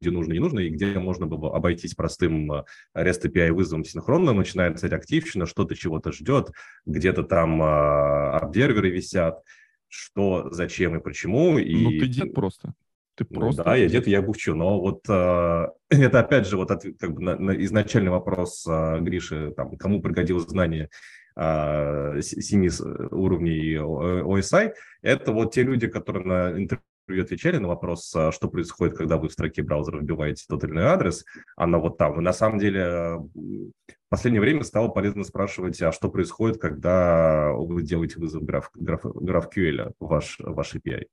[0.09, 2.63] нужно, не нужно, и где можно было обойтись простым э,
[2.95, 6.51] REST API вызовом синхронно, начинается реактивщина, что-то чего-то ждет,
[6.85, 9.43] где-то там э, обдерверы висят,
[9.87, 11.57] что, зачем и почему.
[11.59, 11.75] И...
[11.75, 12.73] Ну, ты дед просто.
[13.15, 13.63] Ты ну, просто...
[13.63, 17.21] Да, я дед, я бухчу, но вот э, это опять же вот ответ, как бы
[17.21, 20.89] на, на изначальный вопрос э, Гриши, там, кому пригодилось знание
[21.35, 22.69] э, семи
[23.11, 26.83] уровней OSI, это вот те люди, которые на интервью
[27.19, 30.85] отвечали на вопрос, а, что происходит, когда вы в строке браузера вбиваете тот или иной
[30.85, 32.19] адрес, она вот там.
[32.19, 37.81] И на самом деле в последнее время стало полезно спрашивать, а что происходит, когда вы
[37.81, 41.05] делаете вызов граф, граф, GraphQL ваш, ваш API.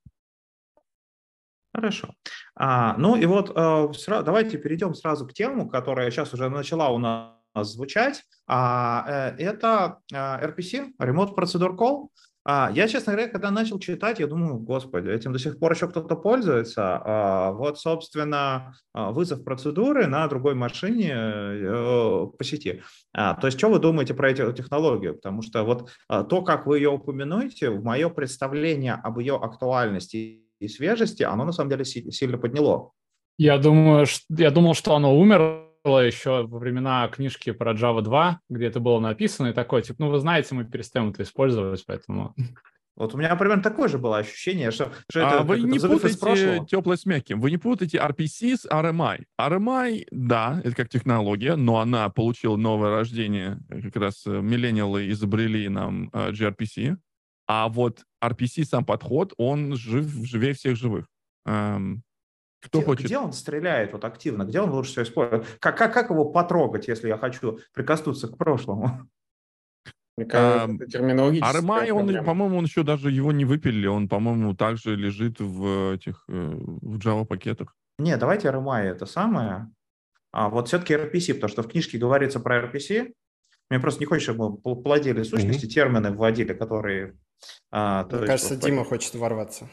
[1.74, 2.14] Хорошо.
[2.54, 3.48] А, ну и вот
[3.96, 8.24] сразу, давайте перейдем сразу к тему, которая сейчас уже начала у нас звучать.
[8.46, 12.08] А, э, это э, RPC, Remote Procedure Call.
[12.50, 15.86] А, я, честно говоря, когда начал читать, я думаю, господи, этим до сих пор еще
[15.86, 16.98] кто-то пользуется.
[17.04, 22.82] А, вот, собственно, а, вызов процедуры на другой машине э, по сети.
[23.12, 25.16] То есть, что вы думаете про эту технологию?
[25.16, 30.68] Потому что вот то, как вы ее упомянуете, в мое представление об ее актуальности и
[30.68, 32.92] свежести, оно на самом деле сильно подняло.
[33.36, 38.66] Я думаю, я думал, что оно умерло еще во времена книжки про Java 2, где
[38.66, 42.34] это было написано, и такое, типа, ну, вы знаете, мы перестаем это использовать, поэтому...
[42.98, 46.66] Вот у меня примерно такое же было ощущение, что, что а это вы не путаете
[46.68, 49.22] теплое с мягким, вы не путаете RPC с RMI.
[49.40, 55.68] RMI, да, это как технология, но она получила новое рождение, как раз э, миллениалы изобрели
[55.68, 56.96] нам uh, gRPC,
[57.46, 61.06] а вот RPC сам подход, он жив, живее всех живых.
[61.46, 62.00] Um,
[62.60, 63.06] кто где, хочет?
[63.06, 64.44] Где он стреляет вот активно?
[64.44, 65.46] Где он лучше всего использует?
[65.60, 69.08] Как, как, как его потрогать, если я хочу прикоснуться к прошлому?
[70.32, 70.68] А,
[71.42, 73.86] Армай, он, по-моему, он еще даже его не выпилили.
[73.86, 77.76] Он, по-моему, также лежит в этих э, в Java пакетах.
[77.98, 79.70] Не, давайте Армай это самое.
[80.32, 83.12] А вот все-таки RPC, потому что в книжке говорится про RPC.
[83.70, 85.68] Мне просто не хочется, чтобы мы плодили сущности, mm-hmm.
[85.68, 87.18] термины вводили, которые...
[87.70, 89.68] А, Мне кажется, Дима хочет ворваться.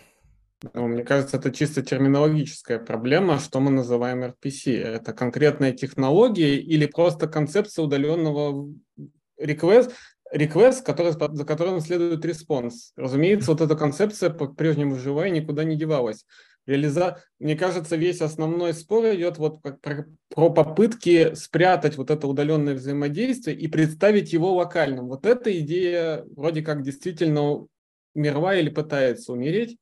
[0.73, 4.81] Ну, мне кажется, это чисто терминологическая проблема, что мы называем RPC.
[4.81, 8.73] Это конкретная технология или просто концепция удаленного
[9.39, 9.93] request,
[10.33, 12.93] request который, за которым следует response.
[12.95, 16.25] Разумеется, вот эта концепция по-прежнему жива и никуда не девалась.
[16.65, 17.21] Реализа...
[17.39, 23.55] Мне кажется, весь основной спор идет вот про, про попытки спрятать вот это удаленное взаимодействие
[23.55, 25.07] и представить его локальным.
[25.07, 27.67] Вот эта идея вроде как действительно
[28.15, 29.77] мировая или пытается умереть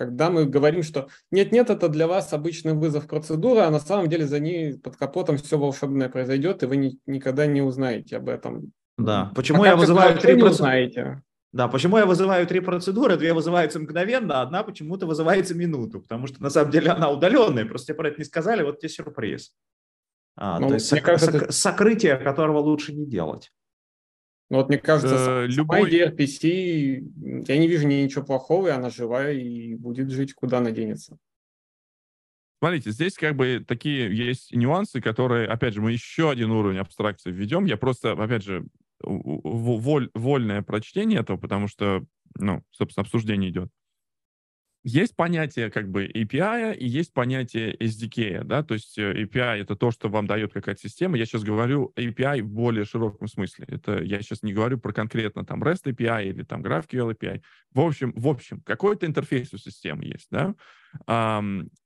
[0.00, 4.26] когда мы говорим, что нет-нет, это для вас обычный вызов процедуры, а на самом деле
[4.26, 8.72] за ней под капотом все волшебное произойдет, и вы ни, никогда не узнаете об этом.
[8.96, 11.22] Да, почему а я вызываю три процедуры?
[11.52, 16.42] Да, почему я вызываю три процедуры, две вызываются мгновенно, одна почему-то вызывается минуту, потому что
[16.42, 19.52] на самом деле она удаленная, просто тебе про это не сказали, вот тебе сюрприз.
[20.34, 23.52] А, ну, то есть сок- кажется, сок- сокрытие, которого лучше не делать.
[24.50, 28.90] Ну вот мне кажется, э, любой идея RPC, я не вижу ничего плохого, и она
[28.90, 31.16] живая и будет жить, куда она денется.
[32.58, 37.30] Смотрите, здесь как бы такие есть нюансы, которые, опять же, мы еще один уровень абстракции
[37.30, 37.64] введем.
[37.64, 38.66] Я просто, опять же,
[39.02, 42.04] воль, вольное прочтение этого, потому что,
[42.36, 43.70] ну, собственно, обсуждение идет
[44.82, 49.76] есть понятие как бы API и есть понятие SDK, да, то есть э, API это
[49.76, 51.18] то, что вам дает какая-то система.
[51.18, 53.66] Я сейчас говорю API в более широком смысле.
[53.68, 57.42] Это я сейчас не говорю про конкретно там REST API или там GraphQL API.
[57.72, 60.54] В общем, в общем, какой-то интерфейс у системы есть, да,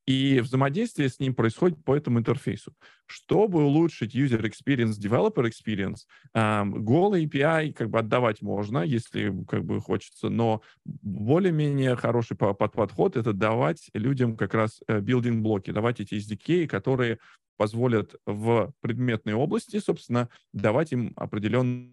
[0.06, 2.74] и взаимодействие с ним происходит по этому интерфейсу.
[3.06, 9.80] Чтобы улучшить user experience, developer experience, голый API как бы отдавать можно, если как бы
[9.80, 16.66] хочется, но более-менее хороший подход— это давать людям как раз building блоки, давать эти SDK,
[16.66, 17.18] которые
[17.56, 21.92] позволят в предметной области, собственно, давать им определенные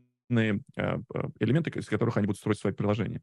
[0.76, 0.97] э,
[1.39, 3.21] элементы, из которых они будут строить свои приложения.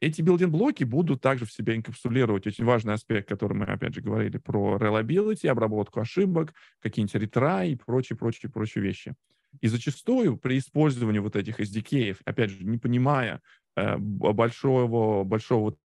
[0.00, 3.94] Эти building block и будут также в себя инкапсулировать очень важный аспект, который мы, опять
[3.94, 9.14] же, говорили про reliability, обработку ошибок, какие-нибудь retry и прочие, прочие, прочие вещи.
[9.60, 13.40] И зачастую при использовании вот этих SDK, опять же, не понимая
[13.76, 15.78] э, большого, большого вот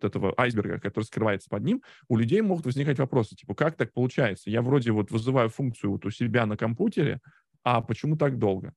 [0.00, 4.50] этого айсберга, который скрывается под ним, у людей могут возникать вопросы, типа, как так получается?
[4.50, 7.20] Я вроде вот вызываю функцию вот у себя на компьютере,
[7.64, 8.72] а почему так долго?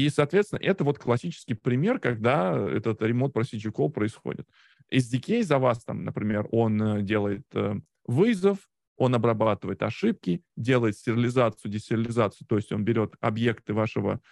[0.00, 4.48] И, соответственно, это вот классический пример, когда этот remote procedure call происходит.
[4.90, 7.74] SDK за вас, там, например, он э, делает э,
[8.06, 8.58] вызов,
[8.96, 14.22] он обрабатывает ошибки, делает стерилизацию, десериализацию, то есть он берет объекты вашего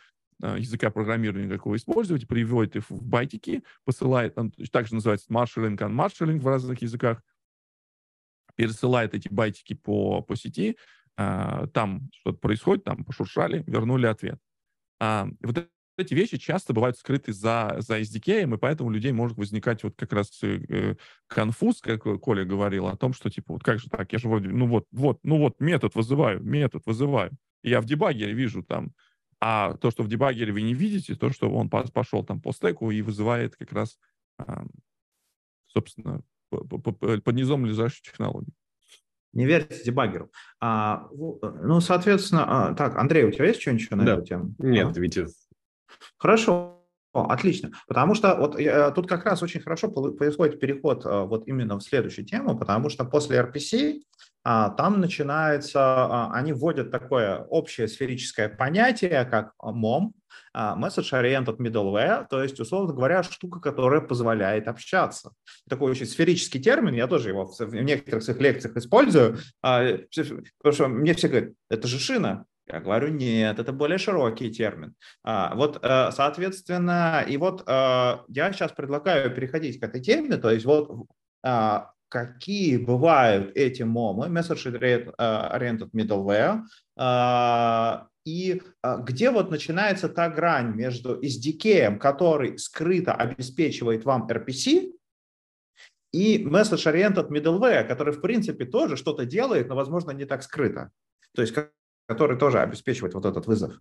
[0.43, 5.77] э, языка программирования, как вы используете, приводит их в байтики, посылает, он также называется marshalling,
[5.77, 7.23] unmarshalling в разных языках,
[8.57, 10.79] пересылает эти байтики по, по сети,
[11.17, 14.41] там что-то происходит, там пошуршали, вернули ответ.
[15.01, 19.37] А, вот эти вещи часто бывают скрыты за, за SDK, и поэтому у людей может
[19.37, 20.95] возникать вот как раз э,
[21.27, 24.49] конфуз, как Коля говорил, о том, что типа, вот как же так, я же вроде,
[24.49, 27.33] ну вот, вот, ну вот, метод вызываю, метод вызываю.
[27.63, 28.93] Я в дебагере вижу там,
[29.41, 32.91] а то, что в дебагере вы не видите, то, что он пошел там по стеку
[32.91, 33.99] и вызывает как раз,
[34.39, 34.65] а,
[35.67, 38.55] собственно, под низом лежащую технологию.
[39.33, 40.31] Не верьте дебаггеру.
[40.61, 44.15] А, ну, соответственно, а, так, Андрей, у тебя есть что-нибудь на да.
[44.15, 44.55] эту тему?
[44.59, 45.01] Нет, а?
[45.01, 45.27] Витя,
[46.17, 47.73] Хорошо, отлично.
[47.87, 51.83] Потому что вот я, тут как раз очень хорошо происходит переход а, вот именно в
[51.83, 54.01] следующую тему, потому что после RPC
[54.71, 60.13] там начинается, а, они вводят такое общее сферическое понятие, как MOM,
[60.55, 65.33] Message Oriented Middleware, то есть, условно говоря, штука, которая позволяет общаться.
[65.69, 71.15] Такой очень сферический термин, я тоже его в некоторых своих лекциях использую, потому что мне
[71.15, 74.95] все говорят, это же шина, я говорю, нет, это более широкий термин.
[75.25, 80.51] А, вот, э, соответственно, и вот э, я сейчас предлагаю переходить к этой теме, то
[80.51, 81.07] есть вот
[81.43, 84.67] а, какие бывают эти момы, Message
[85.19, 86.63] Oriented Middleware,
[86.97, 88.63] а, и
[89.01, 94.93] где вот начинается та грань между SDK, который скрыто обеспечивает вам RPC,
[96.13, 100.91] и Message Oriented Middleware, который, в принципе, тоже что-то делает, но, возможно, не так скрыто.
[101.35, 101.55] То есть
[102.09, 103.79] который тоже обеспечивает вот этот вызов.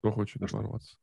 [0.00, 0.96] Кто хочет ворваться?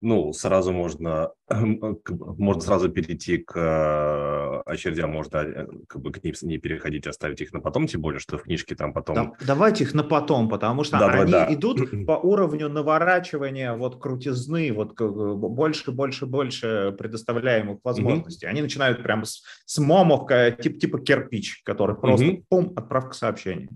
[0.00, 6.34] Ну, сразу можно, можно сразу перейти к э, очередям, можно э, как бы к ним
[6.42, 9.14] не переходить, оставить их на потом, тем более, что в книжке там потом...
[9.14, 11.52] Да, давайте их на потом, потому что Давай, они да.
[11.52, 18.46] идут по уровню наворачивания вот крутизны, вот больше, больше, больше предоставляемых возможностей.
[18.46, 18.50] Угу.
[18.50, 22.44] Они начинают прямо с, с момов, типа, типа кирпич, который просто, угу.
[22.48, 23.68] пум, отправка сообщения.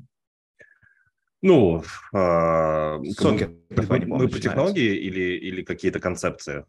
[1.41, 6.65] Ну, а, Сокет, мы, мы про технологии или, или какие-то концепции?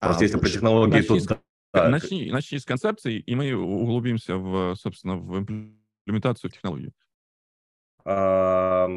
[0.00, 1.40] А, Просто если про технологии, начни, то...
[1.72, 1.88] Да.
[1.88, 6.92] Начни, начни с концепции, и мы углубимся, в, собственно, в имплементацию технологии.
[8.04, 8.88] А,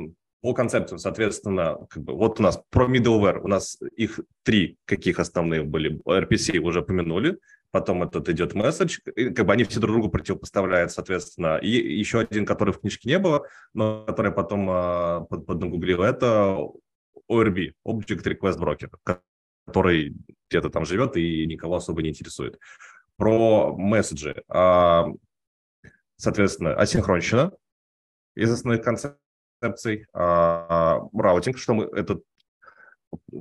[0.41, 5.19] по концепциям, соответственно, как бы, вот у нас про middleware, у нас их три, каких
[5.19, 7.37] основные были, RPC уже помянули,
[7.73, 11.57] потом этот идет месседж, как бы они все друг другу противопоставляют, соответственно.
[11.57, 16.55] И еще один, который в книжке не было, но который потом а, под, поднагуглил, это
[17.27, 19.19] ORB, Object Request Broker,
[19.65, 20.15] который
[20.51, 22.59] где-то там живет и никого особо не интересует.
[23.17, 24.43] Про месседжи.
[24.49, 25.07] А,
[26.17, 27.53] соответственно, асинхронщина
[28.35, 32.23] из основных концепций, а, routing, что мы, этот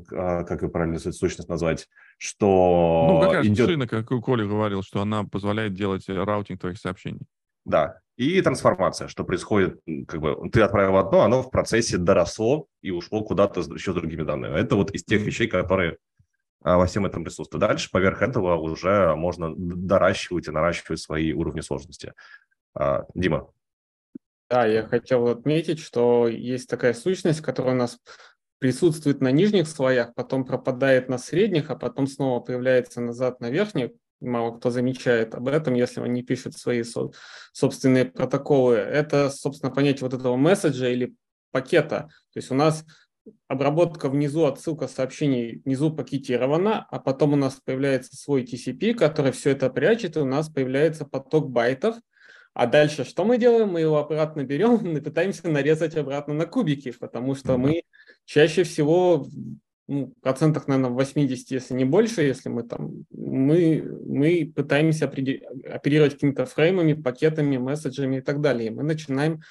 [0.08, 1.88] как и правильно сущность назвать,
[2.22, 3.68] что Ну, как раз идет...
[3.68, 7.22] шина, как Коля говорил, что она позволяет делать э, routing твоих сообщений.
[7.64, 12.92] Да, и трансформация, что происходит, как бы ты отправил одно, оно в процессе доросло и
[12.92, 14.56] ушло куда-то еще с другими данными.
[14.56, 15.96] Это вот из тех вещей, которые
[16.62, 17.60] а, во всем этом присутствуют.
[17.60, 22.12] Дальше поверх этого уже можно доращивать и наращивать свои уровни сложности.
[22.74, 23.48] А, Дима.
[24.48, 27.98] Да, я хотел отметить, что есть такая сущность, которая у нас
[28.62, 33.90] присутствует на нижних слоях, потом пропадает на средних, а потом снова появляется назад на верхних.
[34.20, 37.10] Мало кто замечает об этом, если он не пишет свои со-
[37.52, 38.76] собственные протоколы.
[38.76, 41.12] Это, собственно, понятие вот этого месседжа или
[41.50, 42.08] пакета.
[42.32, 42.84] То есть у нас
[43.48, 49.50] обработка внизу, отсылка сообщений внизу пакетирована, а потом у нас появляется свой TCP, который все
[49.50, 51.96] это прячет, и у нас появляется поток байтов,
[52.54, 53.70] а дальше что мы делаем?
[53.70, 57.82] Мы его обратно берем и пытаемся нарезать обратно на кубики, потому что мы
[58.24, 59.26] чаще всего
[59.88, 66.46] ну, процентах, наверное, 80, если не больше, если мы там, мы, мы пытаемся оперировать какими-то
[66.46, 68.70] фреймами, пакетами, месседжами и так далее.
[68.70, 69.42] Мы начинаем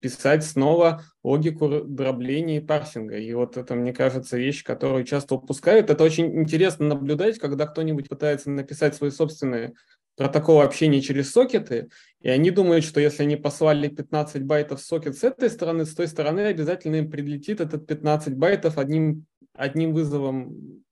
[0.00, 3.16] писать снова логику дробления и парсинга.
[3.16, 5.90] И вот это, мне кажется, вещь, которую часто упускают.
[5.90, 9.74] Это очень интересно наблюдать, когда кто-нибудь пытается написать свои собственные
[10.18, 15.22] протокол общения через сокеты, и они думают, что если они послали 15 байтов сокет с
[15.22, 20.82] этой стороны, с той стороны обязательно им прилетит этот 15 байтов одним, одним вызовом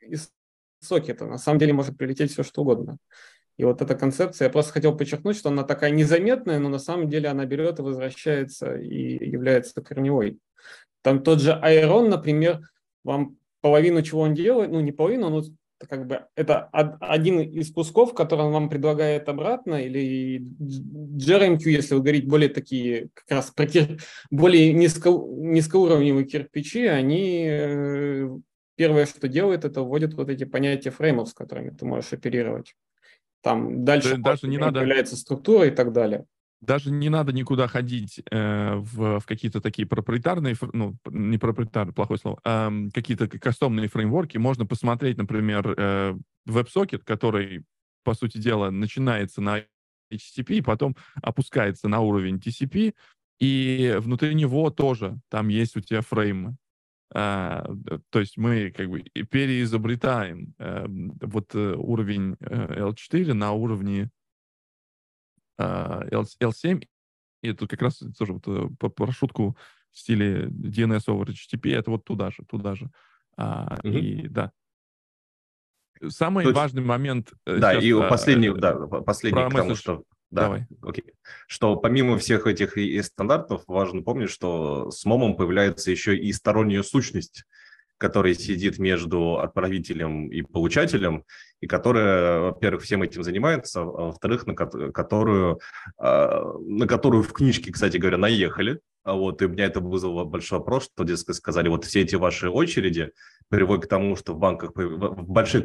[0.00, 0.30] из
[0.80, 1.26] сокета.
[1.26, 2.96] На самом деле может прилететь все, что угодно.
[3.58, 7.10] И вот эта концепция, я просто хотел подчеркнуть, что она такая незаметная, но на самом
[7.10, 10.38] деле она берет и возвращается и является корневой.
[11.02, 12.60] Там тот же Айрон, например,
[13.04, 15.44] вам половину чего он делает, ну не половину, но
[15.88, 16.68] как бы это
[17.00, 23.08] один из кусков, который он вам предлагает обратно, или JRMQ, если вы говорить более такие,
[23.14, 23.98] как раз про кир...
[24.30, 25.10] более низко...
[25.10, 28.28] низкоуровневые кирпичи, они э,
[28.76, 32.74] первое, что делает, это вводит вот эти понятия фреймов, с которыми ты можешь оперировать.
[33.42, 34.80] Там дальше даже не надо...
[34.80, 36.26] появляется структура и так далее
[36.60, 42.18] даже не надо никуда ходить э, в, в какие-то такие проприетарные, ну, не проприетарные, плохое
[42.18, 44.36] слово, э, какие-то кастомные фреймворки.
[44.38, 46.14] Можно посмотреть, например, э,
[46.48, 47.64] WebSocket, который,
[48.04, 49.60] по сути дела, начинается на
[50.12, 52.94] HTTP, и потом опускается на уровень TCP,
[53.38, 56.56] и внутри него тоже там есть у тебя фреймы.
[57.12, 57.66] А,
[58.10, 64.10] то есть мы как бы переизобретаем э, вот э, уровень э, L4 на уровне
[65.60, 66.84] L7,
[67.42, 69.56] и это как раз тоже вот э, по парашютку
[69.92, 72.90] в стиле DNS over HTTP, это вот туда же, туда же.
[73.36, 73.88] А, угу.
[73.88, 74.52] И да.
[76.06, 77.32] Самый есть, важный момент...
[77.46, 80.04] Э, да, сейчас, и а, последний, э, да, последний к тому, что...
[80.30, 80.66] Да, Давай.
[80.82, 81.04] окей.
[81.48, 86.84] Что помимо всех этих и стандартов, важно помнить, что с момом появляется еще и сторонняя
[86.84, 87.44] сущность,
[88.00, 91.24] который сидит между отправителем и получателем,
[91.60, 95.60] и которая, во-первых, всем этим занимается, а во-вторых, на которую,
[95.98, 98.80] а, на которую в книжке, кстати говоря, наехали.
[99.04, 102.16] А вот, и у меня это вызвало большой вопрос, что, дескать, сказали, вот все эти
[102.16, 103.12] ваши очереди
[103.48, 105.64] приводят к тому, что в банках, в больших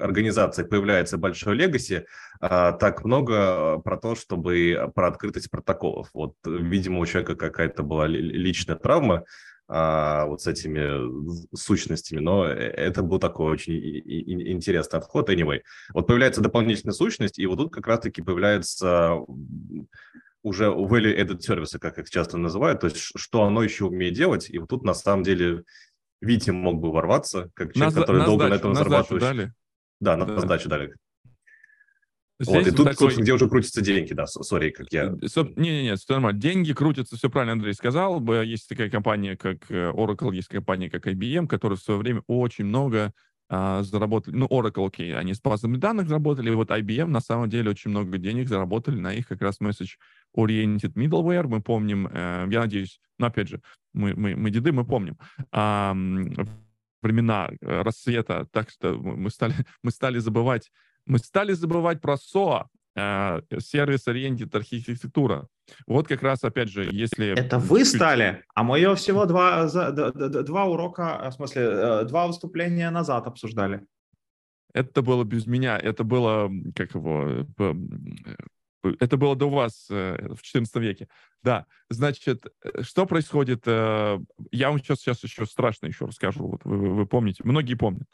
[0.00, 2.06] организациях появляется большой легаси,
[2.40, 6.08] а так много про то, чтобы про открытость протоколов.
[6.14, 9.24] Вот, видимо, у человека какая-то была личная травма,
[9.70, 15.28] а, вот с этими сущностями, но э, это был такой очень интересный отход.
[15.28, 15.60] Anyway,
[15.92, 19.18] вот появляется дополнительная сущность, и вот тут как раз-таки появляется
[20.42, 24.48] уже value added сервисы, как их часто называют, то есть что оно еще умеет делать,
[24.48, 25.64] и вот тут на самом деле
[26.20, 29.22] Витя мог бы ворваться, как человек, на, который на долго сдачу, на этом зарабатывает.
[29.22, 29.52] Дали.
[30.00, 30.40] Да, на да.
[30.40, 30.94] сдачу дали.
[32.40, 32.94] Здесь вот, и тут, такой...
[32.94, 35.06] собственно, где уже крутятся деньги, да, сори, как я...
[35.06, 36.40] Не-не-не, все нормально.
[36.40, 38.22] Деньги крутятся, все правильно Андрей сказал.
[38.42, 42.66] Есть такая компания, как э, Oracle, есть компания, как IBM, которая в свое время очень
[42.66, 43.12] много
[43.50, 44.36] а, заработали.
[44.36, 47.90] Ну, Oracle, окей, они с базами данных заработали, и вот IBM на самом деле очень
[47.90, 49.96] много денег заработали на их как раз message
[50.36, 51.48] oriented middleware.
[51.48, 53.62] Мы помним, э, я надеюсь, но опять же,
[53.94, 55.16] мы, мы, мы деды, мы помним.
[55.50, 55.92] А,
[57.02, 60.70] времена э, рассвета, так что мы стали, мы стали забывать
[61.08, 65.48] мы стали забывать про SOA, э, сервис-ориентед архитектура.
[65.86, 67.38] Вот как раз, опять же, если...
[67.38, 72.90] Это вы стали, а мы ее всего два, два урока, в смысле, э, два выступления
[72.90, 73.86] назад обсуждали.
[74.74, 77.74] Это было без меня, это было, как его, э,
[79.00, 81.08] это было до вас в XIV веке.
[81.42, 82.46] Да, значит,
[82.82, 83.66] что происходит?
[83.66, 86.46] Я вам сейчас, сейчас еще страшно еще расскажу.
[86.46, 88.06] Вот вы, вы помните, многие помнят.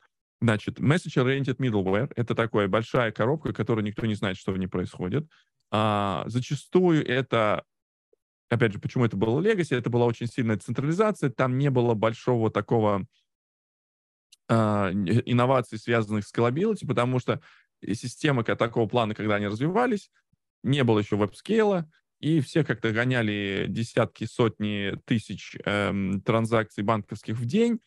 [0.44, 5.26] Значит, Message-Oriented Middleware— это такая большая коробка, которая никто не знает, что в ней происходит.
[5.70, 7.64] А, зачастую это,
[8.50, 12.50] опять же, почему это было Legacy, это была очень сильная централизация, там не было большого
[12.50, 13.06] такого
[14.46, 17.40] а, инноваций, связанных с scalability, потому что
[17.82, 20.10] системы такого плана, когда они развивались,
[20.62, 21.90] не было еще web scale а,
[22.20, 27.80] и все как-то гоняли десятки, сотни тысяч эм, транзакций банковских в день,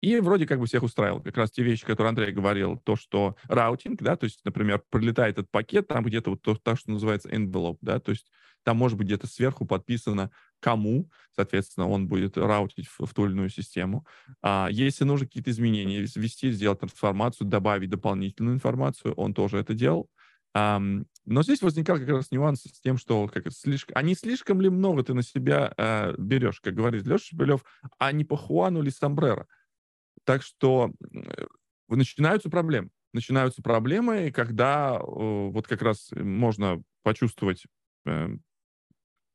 [0.00, 1.22] и вроде как бы всех устраивал.
[1.22, 5.38] Как раз те вещи, которые Андрей говорил, то, что routing, да, то есть, например, пролетает
[5.38, 8.30] этот пакет, там где-то вот то, то, что называется envelope, да, то есть
[8.64, 13.32] там может быть где-то сверху подписано кому, соответственно, он будет раутить в, в ту или
[13.32, 14.06] иную систему.
[14.42, 20.08] А если нужно какие-то изменения ввести, сделать трансформацию, добавить дополнительную информацию, он тоже это делал.
[20.56, 24.62] Um, но здесь возникал как раз нюанс с тем, что как слишком, а не слишком
[24.62, 27.62] ли много ты на себя uh, берешь, как говорит Леша Шепелев,
[27.98, 29.46] а не по Хуану ли Самбрера?
[30.26, 31.46] Так что э,
[31.88, 32.90] начинаются проблемы.
[33.12, 37.64] Начинаются проблемы, когда э, вот как раз можно почувствовать,
[38.06, 38.30] э,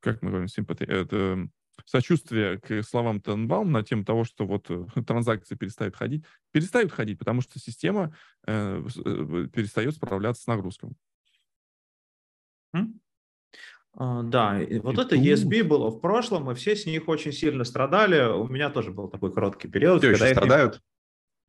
[0.01, 1.47] как мы говорим, симпати, это
[1.85, 4.69] сочувствие к словам Тенбаум на тему того, что вот
[5.07, 6.25] транзакции перестают ходить.
[6.51, 8.13] Перестают ходить, потому что система
[8.45, 10.93] перестает справляться с нагрузками.
[13.97, 17.63] А, да, и вот это ESB было в прошлом, и все с них очень сильно
[17.63, 18.31] страдали.
[18.31, 19.99] У меня тоже был такой короткий период.
[19.99, 20.75] Все еще страдают?
[20.75, 20.79] Не...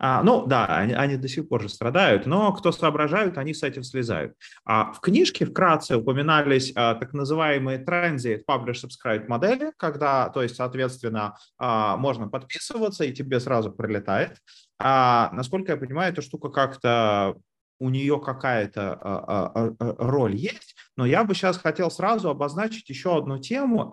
[0.05, 3.63] А, ну да, они, они до сих пор же страдают, но кто соображают, они с
[3.63, 4.35] этим слезают.
[4.65, 10.57] А в книжке вкратце упоминались а, так называемые transit publish subscribe модели, когда, то есть,
[10.57, 14.39] соответственно, а, можно подписываться и тебе сразу прилетает.
[14.81, 17.37] А, насколько я понимаю, эта штука как-то
[17.83, 22.89] у нее какая-то а, а, а, роль есть, но я бы сейчас хотел сразу обозначить
[22.89, 23.91] еще одну тему,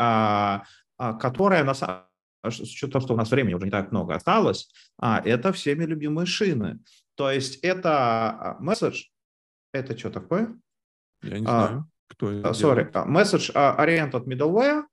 [0.97, 2.03] которая на самом
[2.43, 4.71] с учетом, что у нас времени уже не так много осталось,
[5.01, 6.79] это всеми любимые шины.
[7.15, 9.07] То есть это месседж,
[9.73, 10.55] это что такое?
[11.23, 14.83] Я не знаю, кто это Sorry, message oriented middleware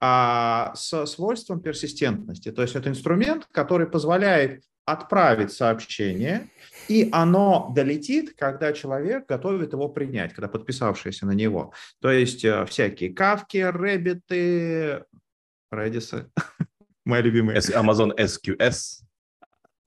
[0.00, 2.52] с свойством персистентности.
[2.52, 6.48] То есть это инструмент, который позволяет отправить сообщение,
[6.88, 11.72] и оно долетит, когда человек готовит его принять, когда подписавшийся на него.
[12.00, 15.04] То есть э, всякие кавки, рэббиты,
[15.74, 16.30] Redis,
[17.04, 17.58] мои любимые.
[17.58, 19.02] Amazon SQS.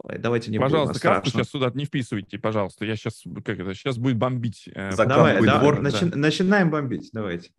[0.04, 2.86] Ой, давайте не Пожалуйста, будем, карту сейчас сюда не вписывайте, пожалуйста.
[2.86, 4.70] Я сейчас, как это, сейчас будет бомбить.
[4.74, 7.52] э, Давай, будет да, двор, начи- начинаем бомбить, давайте.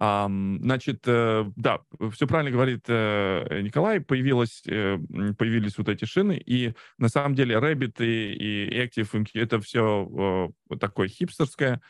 [0.00, 1.80] Значит, э, да,
[2.12, 4.96] все правильно говорит э, Николай, появилось, э,
[5.36, 11.08] появились вот эти шины, и на самом деле Rabbit и, и ActiveMQ— это все такое
[11.08, 11.82] хипстерское,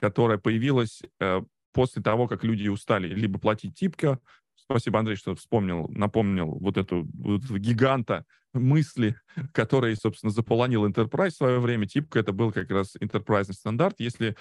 [0.00, 1.02] которое появилось
[1.72, 4.18] после того, как люди устали либо платить типка,
[4.56, 9.16] спасибо, Андрей, что вспомнил, напомнил вот эту, вот гиганта мысли,
[9.52, 11.86] который, собственно, заполонил Enterprise в свое время.
[11.86, 13.96] Типка— это был как раз enterprise стандарт.
[13.98, 14.36] Если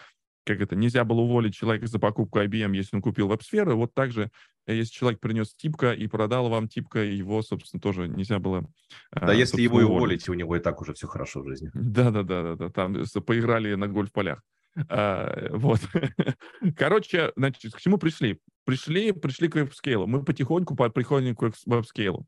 [0.45, 3.75] как это, нельзя было уволить человека за покупку IBM, если он купил веб-сферу.
[3.75, 4.29] Вот также,
[4.65, 8.65] э, если человек принес типка и продал вам типка, его, собственно, тоже нельзя было...
[9.11, 11.69] Да, э, если его и уволить, у него и так уже все хорошо в жизни.
[11.73, 14.41] Да-да-да, там поиграли на гольф-полях.
[14.89, 15.79] А, Вот.
[16.77, 18.39] Короче, значит, к чему пришли?
[18.65, 20.07] Пришли, пришли к веб-скейлу.
[20.07, 22.25] Мы потихоньку по- приходим к веб-скейлу.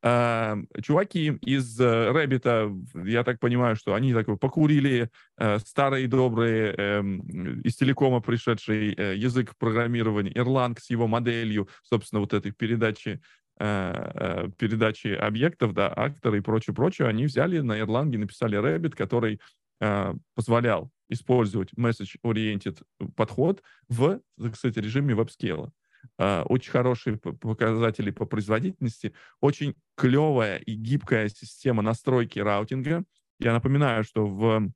[0.00, 2.72] А, Чуваки из э, Рэббита,
[3.04, 9.16] я так понимаю, что они так покурили э, старые добрые эм, из телекома пришедший э,
[9.16, 13.20] язык программирования Erlang с его моделью, собственно, вот этой передачи
[13.58, 19.40] э, передачи объектов, да, акторы и прочее, прочее, они взяли на Erlang написали Rabbit, который
[19.80, 22.82] э, позволял использовать message-oriented
[23.16, 24.20] подход в,
[24.52, 25.72] кстати, режиме веб-скейла.
[26.18, 33.04] Э, Очень хорошие показатели по производительности, очень клевая и гибкая система настройки раутинга.
[33.38, 34.70] Я напоминаю, что в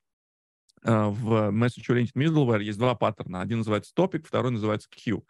[0.84, 3.40] э, в Message Oriented Middleware есть два паттерна.
[3.40, 5.22] Один называется topic, второй называется queue.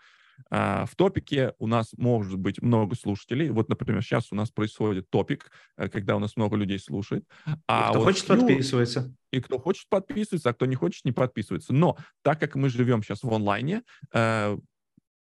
[0.50, 3.50] А, В топике у нас может быть много слушателей.
[3.50, 7.24] Вот, например, сейчас у нас происходит топик, э, когда у нас много людей слушает.
[7.68, 9.14] А Кто вот хочет, queue- подписывается.
[9.30, 11.72] и кто хочет подписывается, а кто не хочет, не подписывается.
[11.74, 13.82] Но так как мы живем сейчас в онлайне,
[14.12, 14.56] э,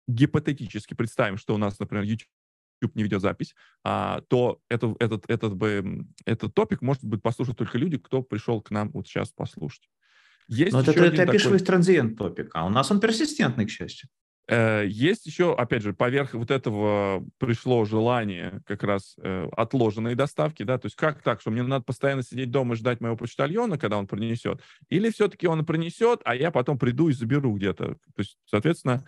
[0.10, 6.06] гипотетически представим, что у нас, например, YouTube не видеозапись, а, то это, этот, этот, бы,
[6.26, 9.90] этот топик может быть послушать только люди, кто пришел к нам вот сейчас послушать.
[10.48, 13.70] Есть Но это ты один такой- описываешь транзиент топик, а у нас он персистентный, к
[13.70, 14.10] счастью.
[14.50, 20.64] Э, Есть еще, опять же, поверх вот этого пришло желание как раз э, отложенной доставки,
[20.64, 23.78] да, то есть как так, что мне надо постоянно сидеть дома и ждать моего почтальона,
[23.78, 27.94] когда он принесет, или все-таки он принесет, а я потом приду и заберу где-то.
[27.94, 29.06] То есть, соответственно,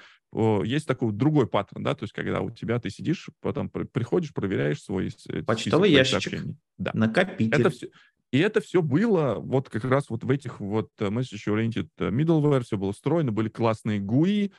[0.63, 4.33] есть такой другой паттерн, да, то есть когда у тебя ты сидишь, потом при- приходишь,
[4.33, 6.31] проверяешь свой список Почтовый ящичек.
[6.31, 6.57] сообщений.
[6.77, 6.91] Да.
[6.93, 7.59] Накопитель.
[7.59, 7.87] Это все,
[8.31, 12.61] и это все было вот как раз вот в этих вот э, message-oriented э, middleware,
[12.63, 14.51] все было встроено, были классные GUI,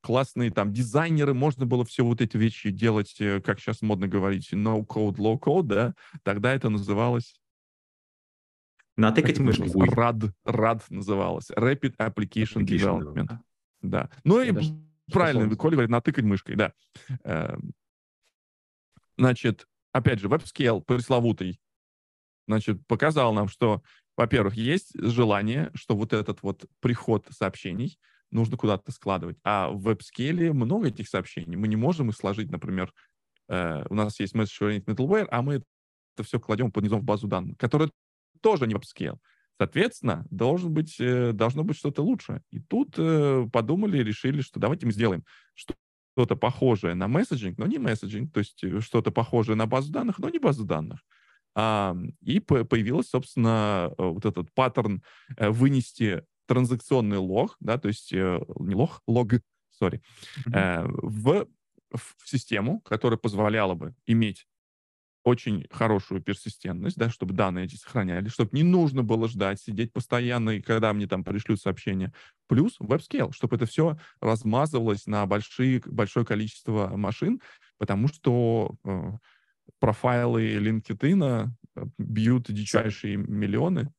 [0.00, 4.52] классные там дизайнеры, можно было все вот эти вещи делать, э, как сейчас модно говорить,
[4.52, 7.40] no-code, low-code, да, тогда это называлось...
[8.96, 9.68] Натыкать как это мышкой.
[9.68, 13.38] RAD, RAD называлось, Rapid Application, Application Development.
[13.80, 14.10] Да.
[14.24, 14.76] Ну и Я даже
[15.12, 16.72] правильно, Коля говорит, натыкать мышкой, да.
[17.22, 17.72] Эм,
[19.18, 21.60] Значит, опять же, WebScale пресловутый,
[22.46, 23.82] значит, показал нам, что,
[24.16, 27.98] во-первых, есть желание, что вот этот вот приход сообщений
[28.30, 29.38] нужно куда-то складывать.
[29.44, 31.56] А в WebScale много этих сообщений.
[31.56, 32.92] Мы не можем их сложить, например,
[33.48, 35.62] э, у нас есть message oriented middleware, а мы
[36.16, 37.90] это все кладем под низом в базу данных, которая
[38.40, 39.18] тоже не WebScale.
[39.58, 42.42] Соответственно, должен быть, э, должно быть что-то лучше.
[42.50, 45.24] И тут э, подумали, решили, что давайте мы сделаем
[45.54, 45.74] что-
[46.14, 50.18] что-то похожее на месседжинг, но не месседжинг, то есть э, что-то похожее на базу данных,
[50.18, 51.00] но не базу данных.
[51.56, 55.02] И по- появилась, собственно, э, вот этот паттерн
[55.36, 59.32] э, вынести транзакционный лог, да, то есть э, не лог, лог,
[59.70, 60.02] сори,
[60.52, 61.46] э, в,
[61.92, 64.46] в систему, которая позволяла бы иметь
[65.24, 70.50] очень хорошую персистентность, да, чтобы данные эти сохранялись, чтобы не нужно было ждать, сидеть постоянно,
[70.50, 72.12] и когда мне там пришлют сообщения.
[72.46, 77.40] Плюс WebScale, чтобы это все размазывалось на большие, большое количество машин,
[77.76, 79.12] потому что э,
[79.78, 83.92] профайлы LinkedIn э, бьют дичайшие миллионы.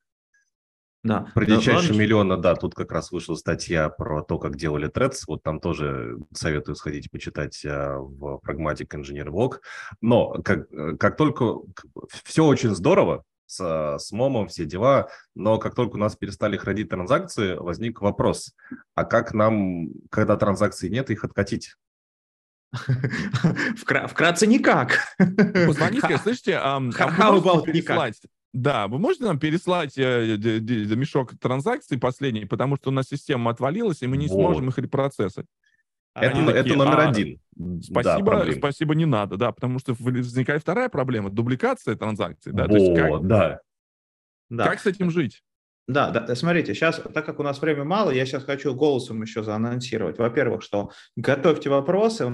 [1.02, 1.32] Да.
[1.34, 4.90] Про Да, дичайшие ладно, миллиона, да, тут как раз вышла статья про то, как делали
[4.92, 9.60] Threads, вот там тоже советую сходить почитать а, в Pragmatic Engineer Blog,
[10.02, 11.60] но как, э, как только,
[12.26, 16.90] все очень здорово, с, с момом, все дела, но как только у нас перестали хранить
[16.90, 18.54] транзакции, возник вопрос,
[18.94, 21.76] а как нам, когда транзакций нет, их откатить?
[23.78, 25.00] Вкра- Вкратце никак.
[25.18, 28.14] Позвоните, Ха- слышите, ам, How- а about никак?
[28.54, 33.08] Да, вы можете нам переслать э, д- д- мешок транзакций последний, потому что у нас
[33.08, 34.34] система отвалилась, и мы не Вот.
[34.34, 35.46] сможем их репроцессать.
[36.16, 37.40] Это, Они это такие, номер «А, один.
[37.52, 38.58] Да, Спасибо, проблем.
[38.58, 43.28] спасибо, не надо, да, потому что возникает вторая проблема, дубликация транзакций, да, то есть как,
[43.28, 43.60] да.
[44.50, 44.64] Да.
[44.66, 45.44] как с этим жить?
[45.88, 49.44] Да, да, смотрите, сейчас, так как у нас времени мало, я сейчас хочу голосом еще
[49.44, 50.18] заанонсировать.
[50.18, 52.32] Во-первых, что готовьте вопросы,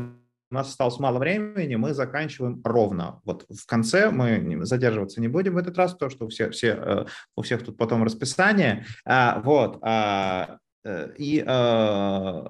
[0.52, 3.22] у нас осталось мало времени, мы заканчиваем ровно.
[3.24, 6.70] Вот в конце мы задерживаться не будем в этот раз, потому что у всех, все,
[6.70, 8.86] э, у всех тут потом расписание.
[9.06, 9.80] А, вот.
[9.82, 12.44] а, э, и, э,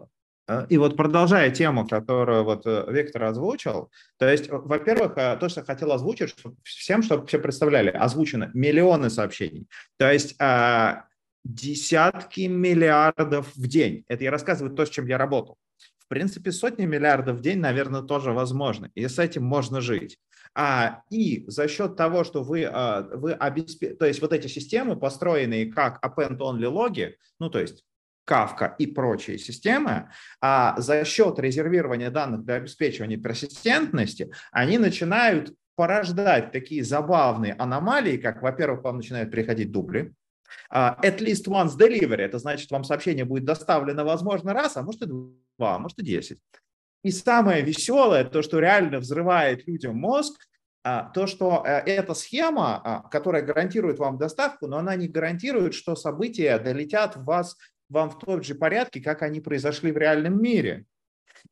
[0.47, 5.65] э, и вот продолжая тему, которую вот Виктор озвучил, то есть, во-первых, то, что я
[5.65, 9.67] хотел озвучить, чтоб всем, чтобы все представляли, озвучено миллионы сообщений.
[9.97, 11.05] То есть а,
[11.45, 14.03] десятки миллиардов в день.
[14.07, 15.57] Это я рассказываю то, с чем я работал.
[16.06, 18.91] В принципе, сотни миллиардов в день, наверное, тоже возможно.
[18.93, 20.20] И с этим можно жить.
[20.53, 23.95] А, и за счет того, что вы, а, вы обеспе...
[23.95, 27.84] то есть вот эти системы, построенные как append-only логи, ну то есть
[28.28, 30.10] Kafka и прочие системы,
[30.41, 38.41] а за счет резервирования данных для обеспечивания персистентности, они начинают порождать такие забавные аномалии, как,
[38.41, 40.14] во-первых, вам начинают приходить дубли,
[40.72, 45.06] at least once delivery, это значит, вам сообщение будет доставлено, возможно, раз, а может и
[45.06, 46.39] два, а может и десять.
[47.03, 50.41] И самое веселое, то, что реально взрывает людям мозг,
[50.84, 55.74] а, то, что э, эта схема, а, которая гарантирует вам доставку, но она не гарантирует,
[55.74, 57.58] что события долетят в вас,
[57.89, 60.86] вам в том же порядке, как они произошли в реальном мире.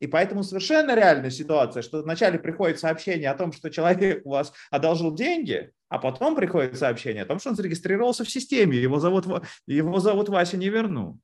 [0.00, 4.52] И поэтому совершенно реальная ситуация, что вначале приходит сообщение о том, что человек у вас
[4.70, 9.26] одолжил деньги, а потом приходит сообщение о том, что он зарегистрировался в системе, его зовут,
[9.68, 11.20] его зовут Вася не верну.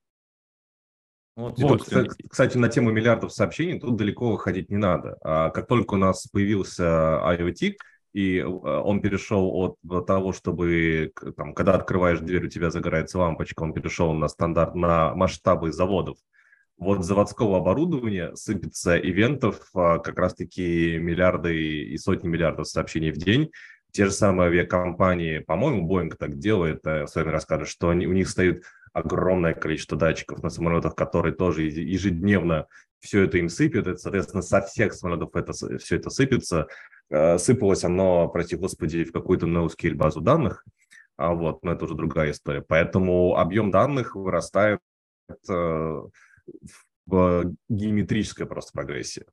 [1.34, 5.18] Вот, И тут, собственно, кстати, на тему миллиардов сообщений тут далеко ходить не надо.
[5.24, 7.74] А Как только у нас появился IoT,
[8.12, 13.64] и э, он перешел от того, чтобы, там, когда открываешь дверь, у тебя загорается лампочка,
[13.64, 16.16] он перешел на стандарт, на масштабы заводов.
[16.78, 23.50] Вот заводского оборудования сыпется ивентов а, как раз-таки миллиарды и сотни миллиардов сообщений в день.
[23.92, 28.12] Те же самые авиакомпании, по-моему, Boeing так делает, э, с вами расскажет, что они, у
[28.12, 32.66] них стоит огромное количество датчиков на самолетах, которые тоже еж- ежедневно
[33.00, 33.86] все это им сыпет.
[33.86, 36.66] Это, соответственно, со всех самолетов это, все это сыпется.
[37.10, 40.64] Э, Сыпалось оно, прости господи, в какую-то NoSQL базу данных.
[41.16, 42.62] А вот, но это уже другая история.
[42.62, 44.80] Поэтому объем данных вырастает
[45.48, 46.02] э,
[47.06, 49.24] в геометрической просто прогрессии.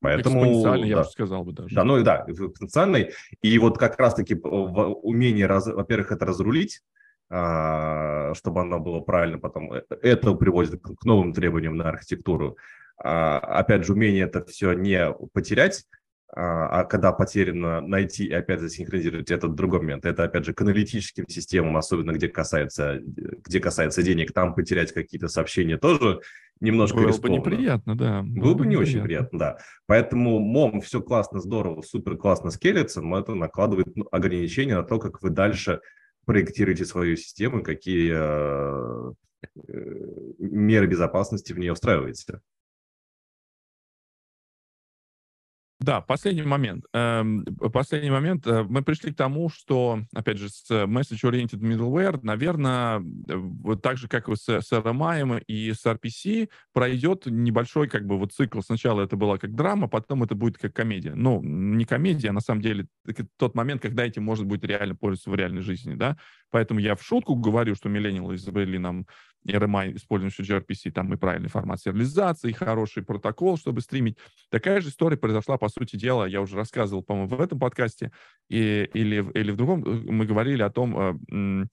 [0.00, 1.02] Поэтому, Экспоненциально, я да.
[1.02, 1.74] бы сказал бы даже.
[1.74, 3.12] Да, ну и да, потенциальной.
[3.42, 6.82] И вот как раз-таки э, умение, раз- во-первых, это разрулить,
[7.30, 9.72] а, чтобы оно было правильно потом.
[9.72, 12.56] э, Это приводит к к новым требованиям на архитектуру.
[13.02, 15.84] А, Опять же, умение это все не потерять,
[16.34, 20.04] а а когда потеряно, найти и опять засинхронизировать, это другой момент.
[20.04, 25.28] Это, опять же, к аналитическим системам, особенно где касается, где касается денег, там потерять какие-то
[25.28, 26.20] сообщения тоже
[26.60, 27.38] немножко Было бы рискованно.
[27.38, 28.22] неприятно, да.
[28.22, 29.58] Было бы не очень приятно, да.
[29.86, 34.98] Поэтому МОМ все классно, здорово, супер классно скелется, но это накладывает ну, ограничения на то,
[34.98, 35.80] как вы дальше
[36.26, 39.12] проектируете свою систему, какие э,
[39.66, 39.82] э,
[40.38, 42.40] меры безопасности в нее встраиваете.
[45.88, 46.84] Да, последний момент.
[46.92, 48.46] Эм, Последний момент.
[48.46, 54.06] Э, Мы пришли к тому, что, опять же, с Message-Oriented Middleware, наверное, вот так же,
[54.06, 58.60] как и с, с RMI и с RPC, пройдет небольшой как бы вот цикл.
[58.60, 61.14] Сначала это была как драма, потом это будет как комедия.
[61.14, 62.86] Ну, не комедия, а на самом деле
[63.38, 66.18] тот момент, когда этим можно будет реально пользоваться в реальной жизни, да.
[66.50, 69.06] Поэтому я в шутку говорю, что миллениалы изобрели нам
[69.48, 74.18] RMI, использующий gRPC, там и правильный формат сериализации, и хороший протокол, чтобы стримить.
[74.50, 78.12] Такая же история произошла, по сути дела, я уже рассказывал, по-моему, в этом подкасте,
[78.48, 81.66] и, или, или в другом, э, мы говорили о том, э,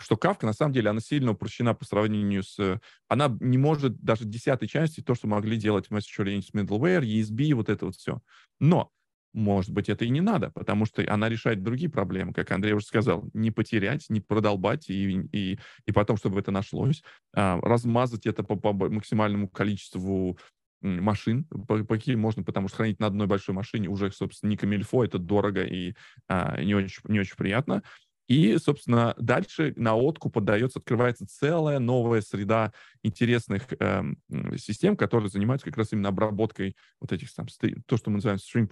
[0.00, 2.80] что Кавка, на самом деле, она сильно упрощена по сравнению с...
[3.08, 7.68] Она не может даже десятой части то, что могли делать Message Oriented Middleware, ESB, вот
[7.68, 8.20] это вот все.
[8.60, 8.90] Но,
[9.38, 12.84] может быть, это и не надо, потому что она решает другие проблемы, как Андрей уже
[12.84, 17.02] сказал, не потерять, не продолбать, и, и, и потом, чтобы это нашлось,
[17.34, 20.38] а, размазать это по, по максимальному количеству
[20.80, 24.56] машин, по, по каким можно, потому что хранить на одной большой машине уже, собственно, не
[24.56, 25.94] камильфо, это дорого и
[26.28, 27.82] а, не, очень, не очень приятно.
[28.28, 34.18] И, собственно, дальше на откуп поддается, открывается целая новая среда интересных эм,
[34.58, 37.46] систем, которые занимаются как раз именно обработкой вот этих там,
[37.86, 38.66] то, что мы называем stream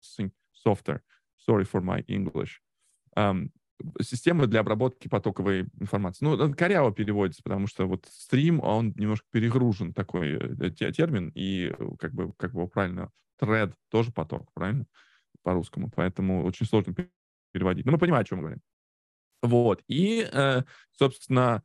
[0.00, 1.00] software.
[1.48, 2.60] Sorry for my English.
[3.16, 3.52] Эм,
[4.00, 6.24] системы для обработки потоковой информации.
[6.24, 11.30] Ну, он коряво переводится, потому что вот стрим, он немножко перегружен, такой э, те- термин,
[11.34, 14.86] и как бы, как бы правильно, thread тоже поток, правильно,
[15.42, 17.10] по-русскому, поэтому очень сложно пе-
[17.52, 17.86] переводить.
[17.86, 18.62] Но мы понимаем, о чем мы говорим.
[19.42, 21.62] Вот, и, э, собственно,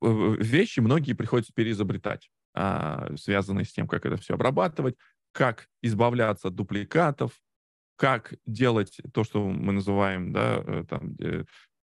[0.00, 2.30] вещи многие приходится переизобретать.
[2.54, 4.96] а, связанные с тем, как это все обрабатывать,
[5.32, 7.40] как избавляться от дупликатов,
[8.02, 11.14] как делать то, что мы называем, да, э, там,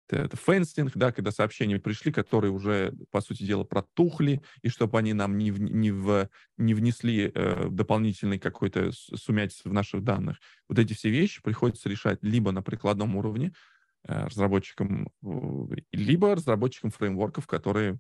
[0.09, 5.13] это фенстинг, да, когда сообщения пришли, которые уже, по сути дела, протухли, и чтобы они
[5.13, 10.39] нам не, в, не, в, не внесли э, дополнительный какой-то сумятиц в наших данных.
[10.67, 13.53] Вот эти все вещи приходится решать либо на прикладном уровне
[14.07, 15.11] э, разработчикам,
[15.91, 17.99] либо разработчикам фреймворков, которые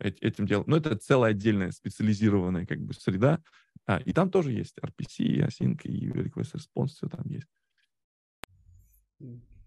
[0.00, 0.68] этим делают.
[0.68, 3.40] Но это целая отдельная специализированная как бы среда,
[3.86, 7.48] а, и там тоже есть RPC, Async и Request Response, все там есть.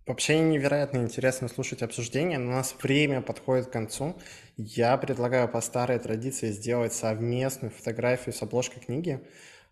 [0.05, 4.19] Вообще невероятно интересно слушать обсуждение, но у нас время подходит к концу.
[4.57, 9.21] Я предлагаю по старой традиции сделать совместную фотографию с обложкой книги.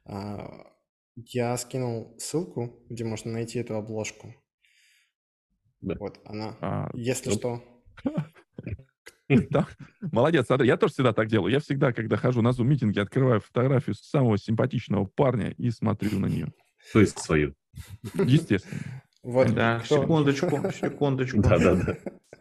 [0.06, 0.72] А,
[1.16, 4.36] я скинул ссылку, где можно найти эту обложку.
[5.82, 5.96] Да.
[6.00, 6.56] Вот она.
[6.62, 7.64] А, Если что.
[10.12, 11.52] Молодец, смотри, я тоже всегда так делаю.
[11.52, 16.54] Я всегда, когда хожу на зум-митинги, открываю фотографию самого симпатичного парня и смотрю на нее.
[16.94, 17.54] То есть свою.
[18.14, 19.04] Естественно.
[19.24, 20.02] Вот, да, кто...
[20.02, 20.50] секундочку,
[20.82, 21.42] секундочку.
[21.42, 21.98] Да, да, да.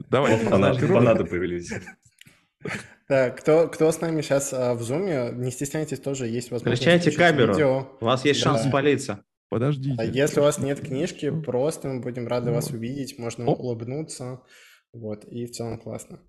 [0.09, 0.37] Давай.
[0.39, 1.73] Фанаты появились.
[3.09, 6.83] Да, кто, кто с нами сейчас а, в зуме, не стесняйтесь, тоже есть возможность.
[6.83, 7.89] Включайте камеру, видео.
[8.01, 8.69] у вас есть шанс да.
[8.69, 9.25] спалиться.
[9.49, 9.95] Подождите.
[9.99, 14.43] А если у вас нет книжки, просто мы будем рады вас увидеть, можно улыбнуться,
[14.93, 16.21] вот, и в целом классно.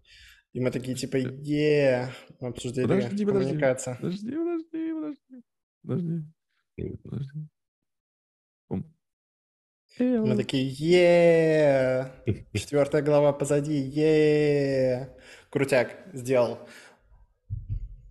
[0.54, 3.96] И мы такие, типа, е обсуждали подожди, коммуникация.
[3.96, 5.44] Подожди, подожди, подожди,
[5.84, 6.24] подожди,
[7.08, 7.48] подожди.
[10.00, 12.12] Мы такие, е
[12.54, 15.10] Четвертая глава позади, е
[15.50, 16.60] Крутяк, сделал.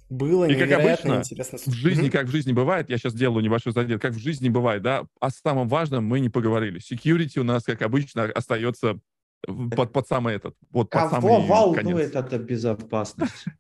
[0.09, 1.59] Было и как обычно, интересно.
[1.59, 4.83] В жизни, как в жизни бывает, я сейчас делаю небольшой задел, как в жизни бывает,
[4.83, 6.81] да, о самом важном мы не поговорили.
[6.81, 9.01] Security у нас, как обычно, остается
[9.45, 12.27] под, под самый этот, вот под Кого самый волнует конец.
[12.27, 13.45] эта безопасность?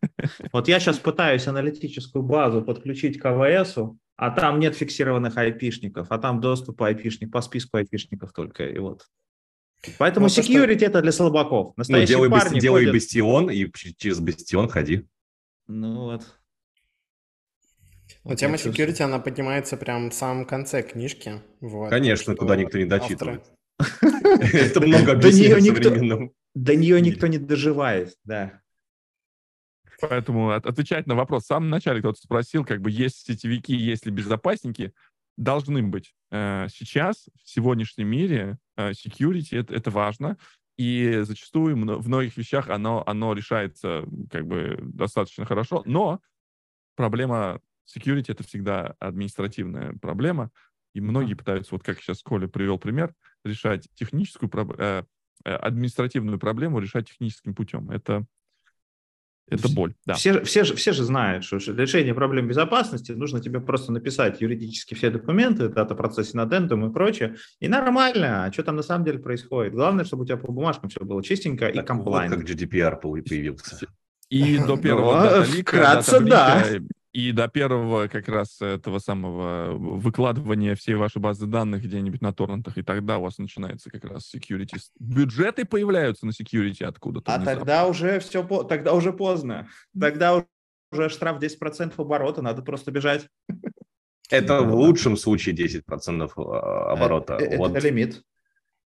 [0.52, 6.18] Вот я сейчас пытаюсь аналитическую базу подключить к АВСу, а там нет фиксированных айпишников, а
[6.18, 9.06] там доступ айпишник по списку айпишников только, и вот.
[9.98, 10.86] Поэтому ну, security что...
[10.86, 11.74] это для слабаков.
[11.76, 12.94] Ну, ну, делай, парни делай ходят...
[12.94, 15.06] бастион и через бастион ходи.
[15.68, 16.22] Ну вот.
[18.24, 19.06] Но вот тема security, чувствую.
[19.06, 21.42] она поднимается прям в самом конце книжки.
[21.60, 23.44] Вот, Конечно, туда никто не дочитывает.
[23.78, 26.32] Это много объяснений современным.
[26.54, 28.62] До нее никто не доживает, да.
[30.00, 31.44] Поэтому отвечать на вопрос.
[31.44, 34.92] В самом начале кто-то спросил, как бы есть сетевики, есть ли безопасники.
[35.36, 36.14] Должны быть.
[36.30, 40.38] Э, сейчас, в сегодняшнем мире, э, security это, это важно.
[40.78, 45.82] И зачастую в многих вещах оно, оно решается как бы достаточно хорошо.
[45.86, 46.20] Но
[46.94, 50.50] проблема security— это всегда административная проблема.
[50.96, 53.12] И многие пытаются, вот как сейчас Коля привел пример,
[53.44, 55.02] решать техническую, э,
[55.44, 57.90] административную проблему решать техническим путем.
[57.90, 58.24] Это
[59.48, 60.14] это боль, да.
[60.14, 64.94] Все, все, же, все же знают, что решение проблем безопасности нужно тебе просто написать юридически
[64.94, 66.50] все документы, дата процессе над
[66.86, 68.46] и прочее, и нормально.
[68.46, 69.74] А что там на самом деле происходит?
[69.74, 72.30] Главное, чтобы у тебя по бумажкам все было чистенько так и комплайн.
[72.30, 73.86] Вот как GDPR появился.
[74.30, 76.64] И до первого ну, вкратце, да
[77.16, 82.76] и до первого как раз этого самого выкладывания всей вашей базы данных где-нибудь на торрентах,
[82.76, 84.78] и тогда у вас начинается как раз security.
[84.98, 87.34] Бюджеты появляются на security откуда-то.
[87.34, 89.66] А тогда уже все, тогда уже поздно.
[89.98, 90.44] Тогда
[90.92, 93.26] уже штраф 10% оборота, надо просто бежать.
[94.28, 97.36] Это в лучшем случае 10% а, оборота.
[97.36, 97.74] Это, вот.
[97.74, 98.22] это лимит.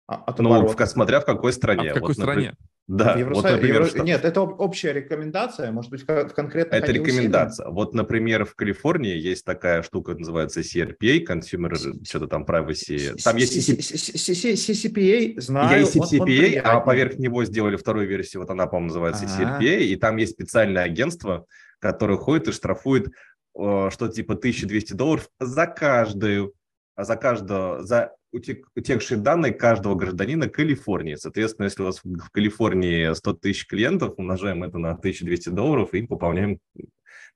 [0.06, 1.90] От ну, в, смотря в какой стране.
[1.90, 2.52] А в какой вот, стране?
[2.52, 3.40] Например, да, Евросо...
[3.40, 3.88] вот, например, Евро...
[3.88, 4.02] что...
[4.02, 6.74] Нет, это общая рекомендация, может быть, конкретно...
[6.74, 7.68] Это рекомендация.
[7.70, 13.14] Вот, например, в Калифорнии есть такая штука, называется CRPA, Consumer, что-то там Privacy.
[13.24, 15.80] Там есть CCPA, знаю.
[15.80, 20.18] Есть CCPA, а поверх него сделали вторую версию, вот она, по-моему, называется CRPA, и там
[20.18, 21.46] есть специальное агентство,
[21.80, 23.08] которое ходит и штрафует
[23.54, 26.54] что типа 1200 долларов за каждую,
[26.96, 31.14] за каждого, за утекшие данные каждого гражданина Калифорнии.
[31.14, 36.02] Соответственно, если у вас в Калифорнии 100 тысяч клиентов, умножаем это на 1200 долларов и
[36.02, 36.58] пополняем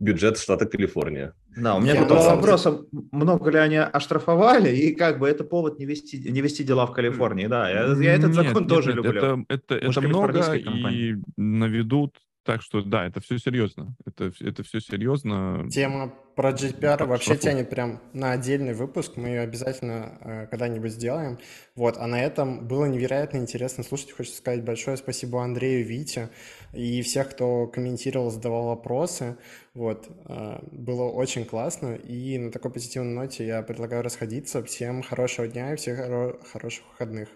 [0.01, 1.35] бюджет штата Калифорния.
[1.57, 2.67] Да, у меня Я был вопрос,
[3.11, 6.93] много ли они оштрафовали, и как бы это повод не вести, не вести дела в
[6.93, 7.47] Калифорнии.
[7.47, 9.11] Да, я, я этот нет, закон нет, тоже нет, люблю.
[9.11, 12.17] Это, это, это много, и наведут
[12.49, 13.95] так что да, это все серьезно.
[14.07, 15.69] Это, это все серьезно.
[15.71, 17.41] Тема про GDPR вообще шоку.
[17.41, 19.17] тянет прям на отдельный выпуск.
[19.17, 21.41] Мы ее обязательно э, когда-нибудь сделаем.
[21.75, 24.13] Вот, а на этом было невероятно интересно слушать.
[24.13, 26.31] Хочу сказать большое спасибо Андрею, Вите
[26.73, 29.37] и всех, кто комментировал, задавал вопросы.
[29.75, 31.97] Вот, э, было очень классно.
[31.97, 34.63] И на такой позитивной ноте я предлагаю расходиться.
[34.63, 37.31] Всем хорошего дня и всех хоро- хороших выходных.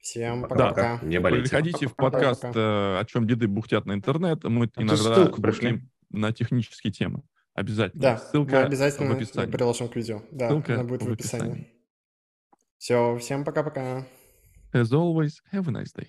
[0.00, 0.98] Всем пока-пока.
[1.00, 1.48] Да, не болейте.
[1.48, 2.58] Приходите в подкаст пока.
[2.58, 4.42] Э, «О чем деды бухтят на интернет».
[4.42, 7.22] Мы Это иногда пришли на технические темы.
[7.56, 8.02] Обязательно.
[8.02, 9.50] Да, Ссылка мы в обязательно описании.
[9.50, 10.22] приложим к видео.
[10.30, 11.52] Да, Ссылка она будет в в описании.
[11.52, 11.72] описании.
[12.78, 14.06] Все, всем пока-пока.
[14.74, 16.08] As always, have a nice day.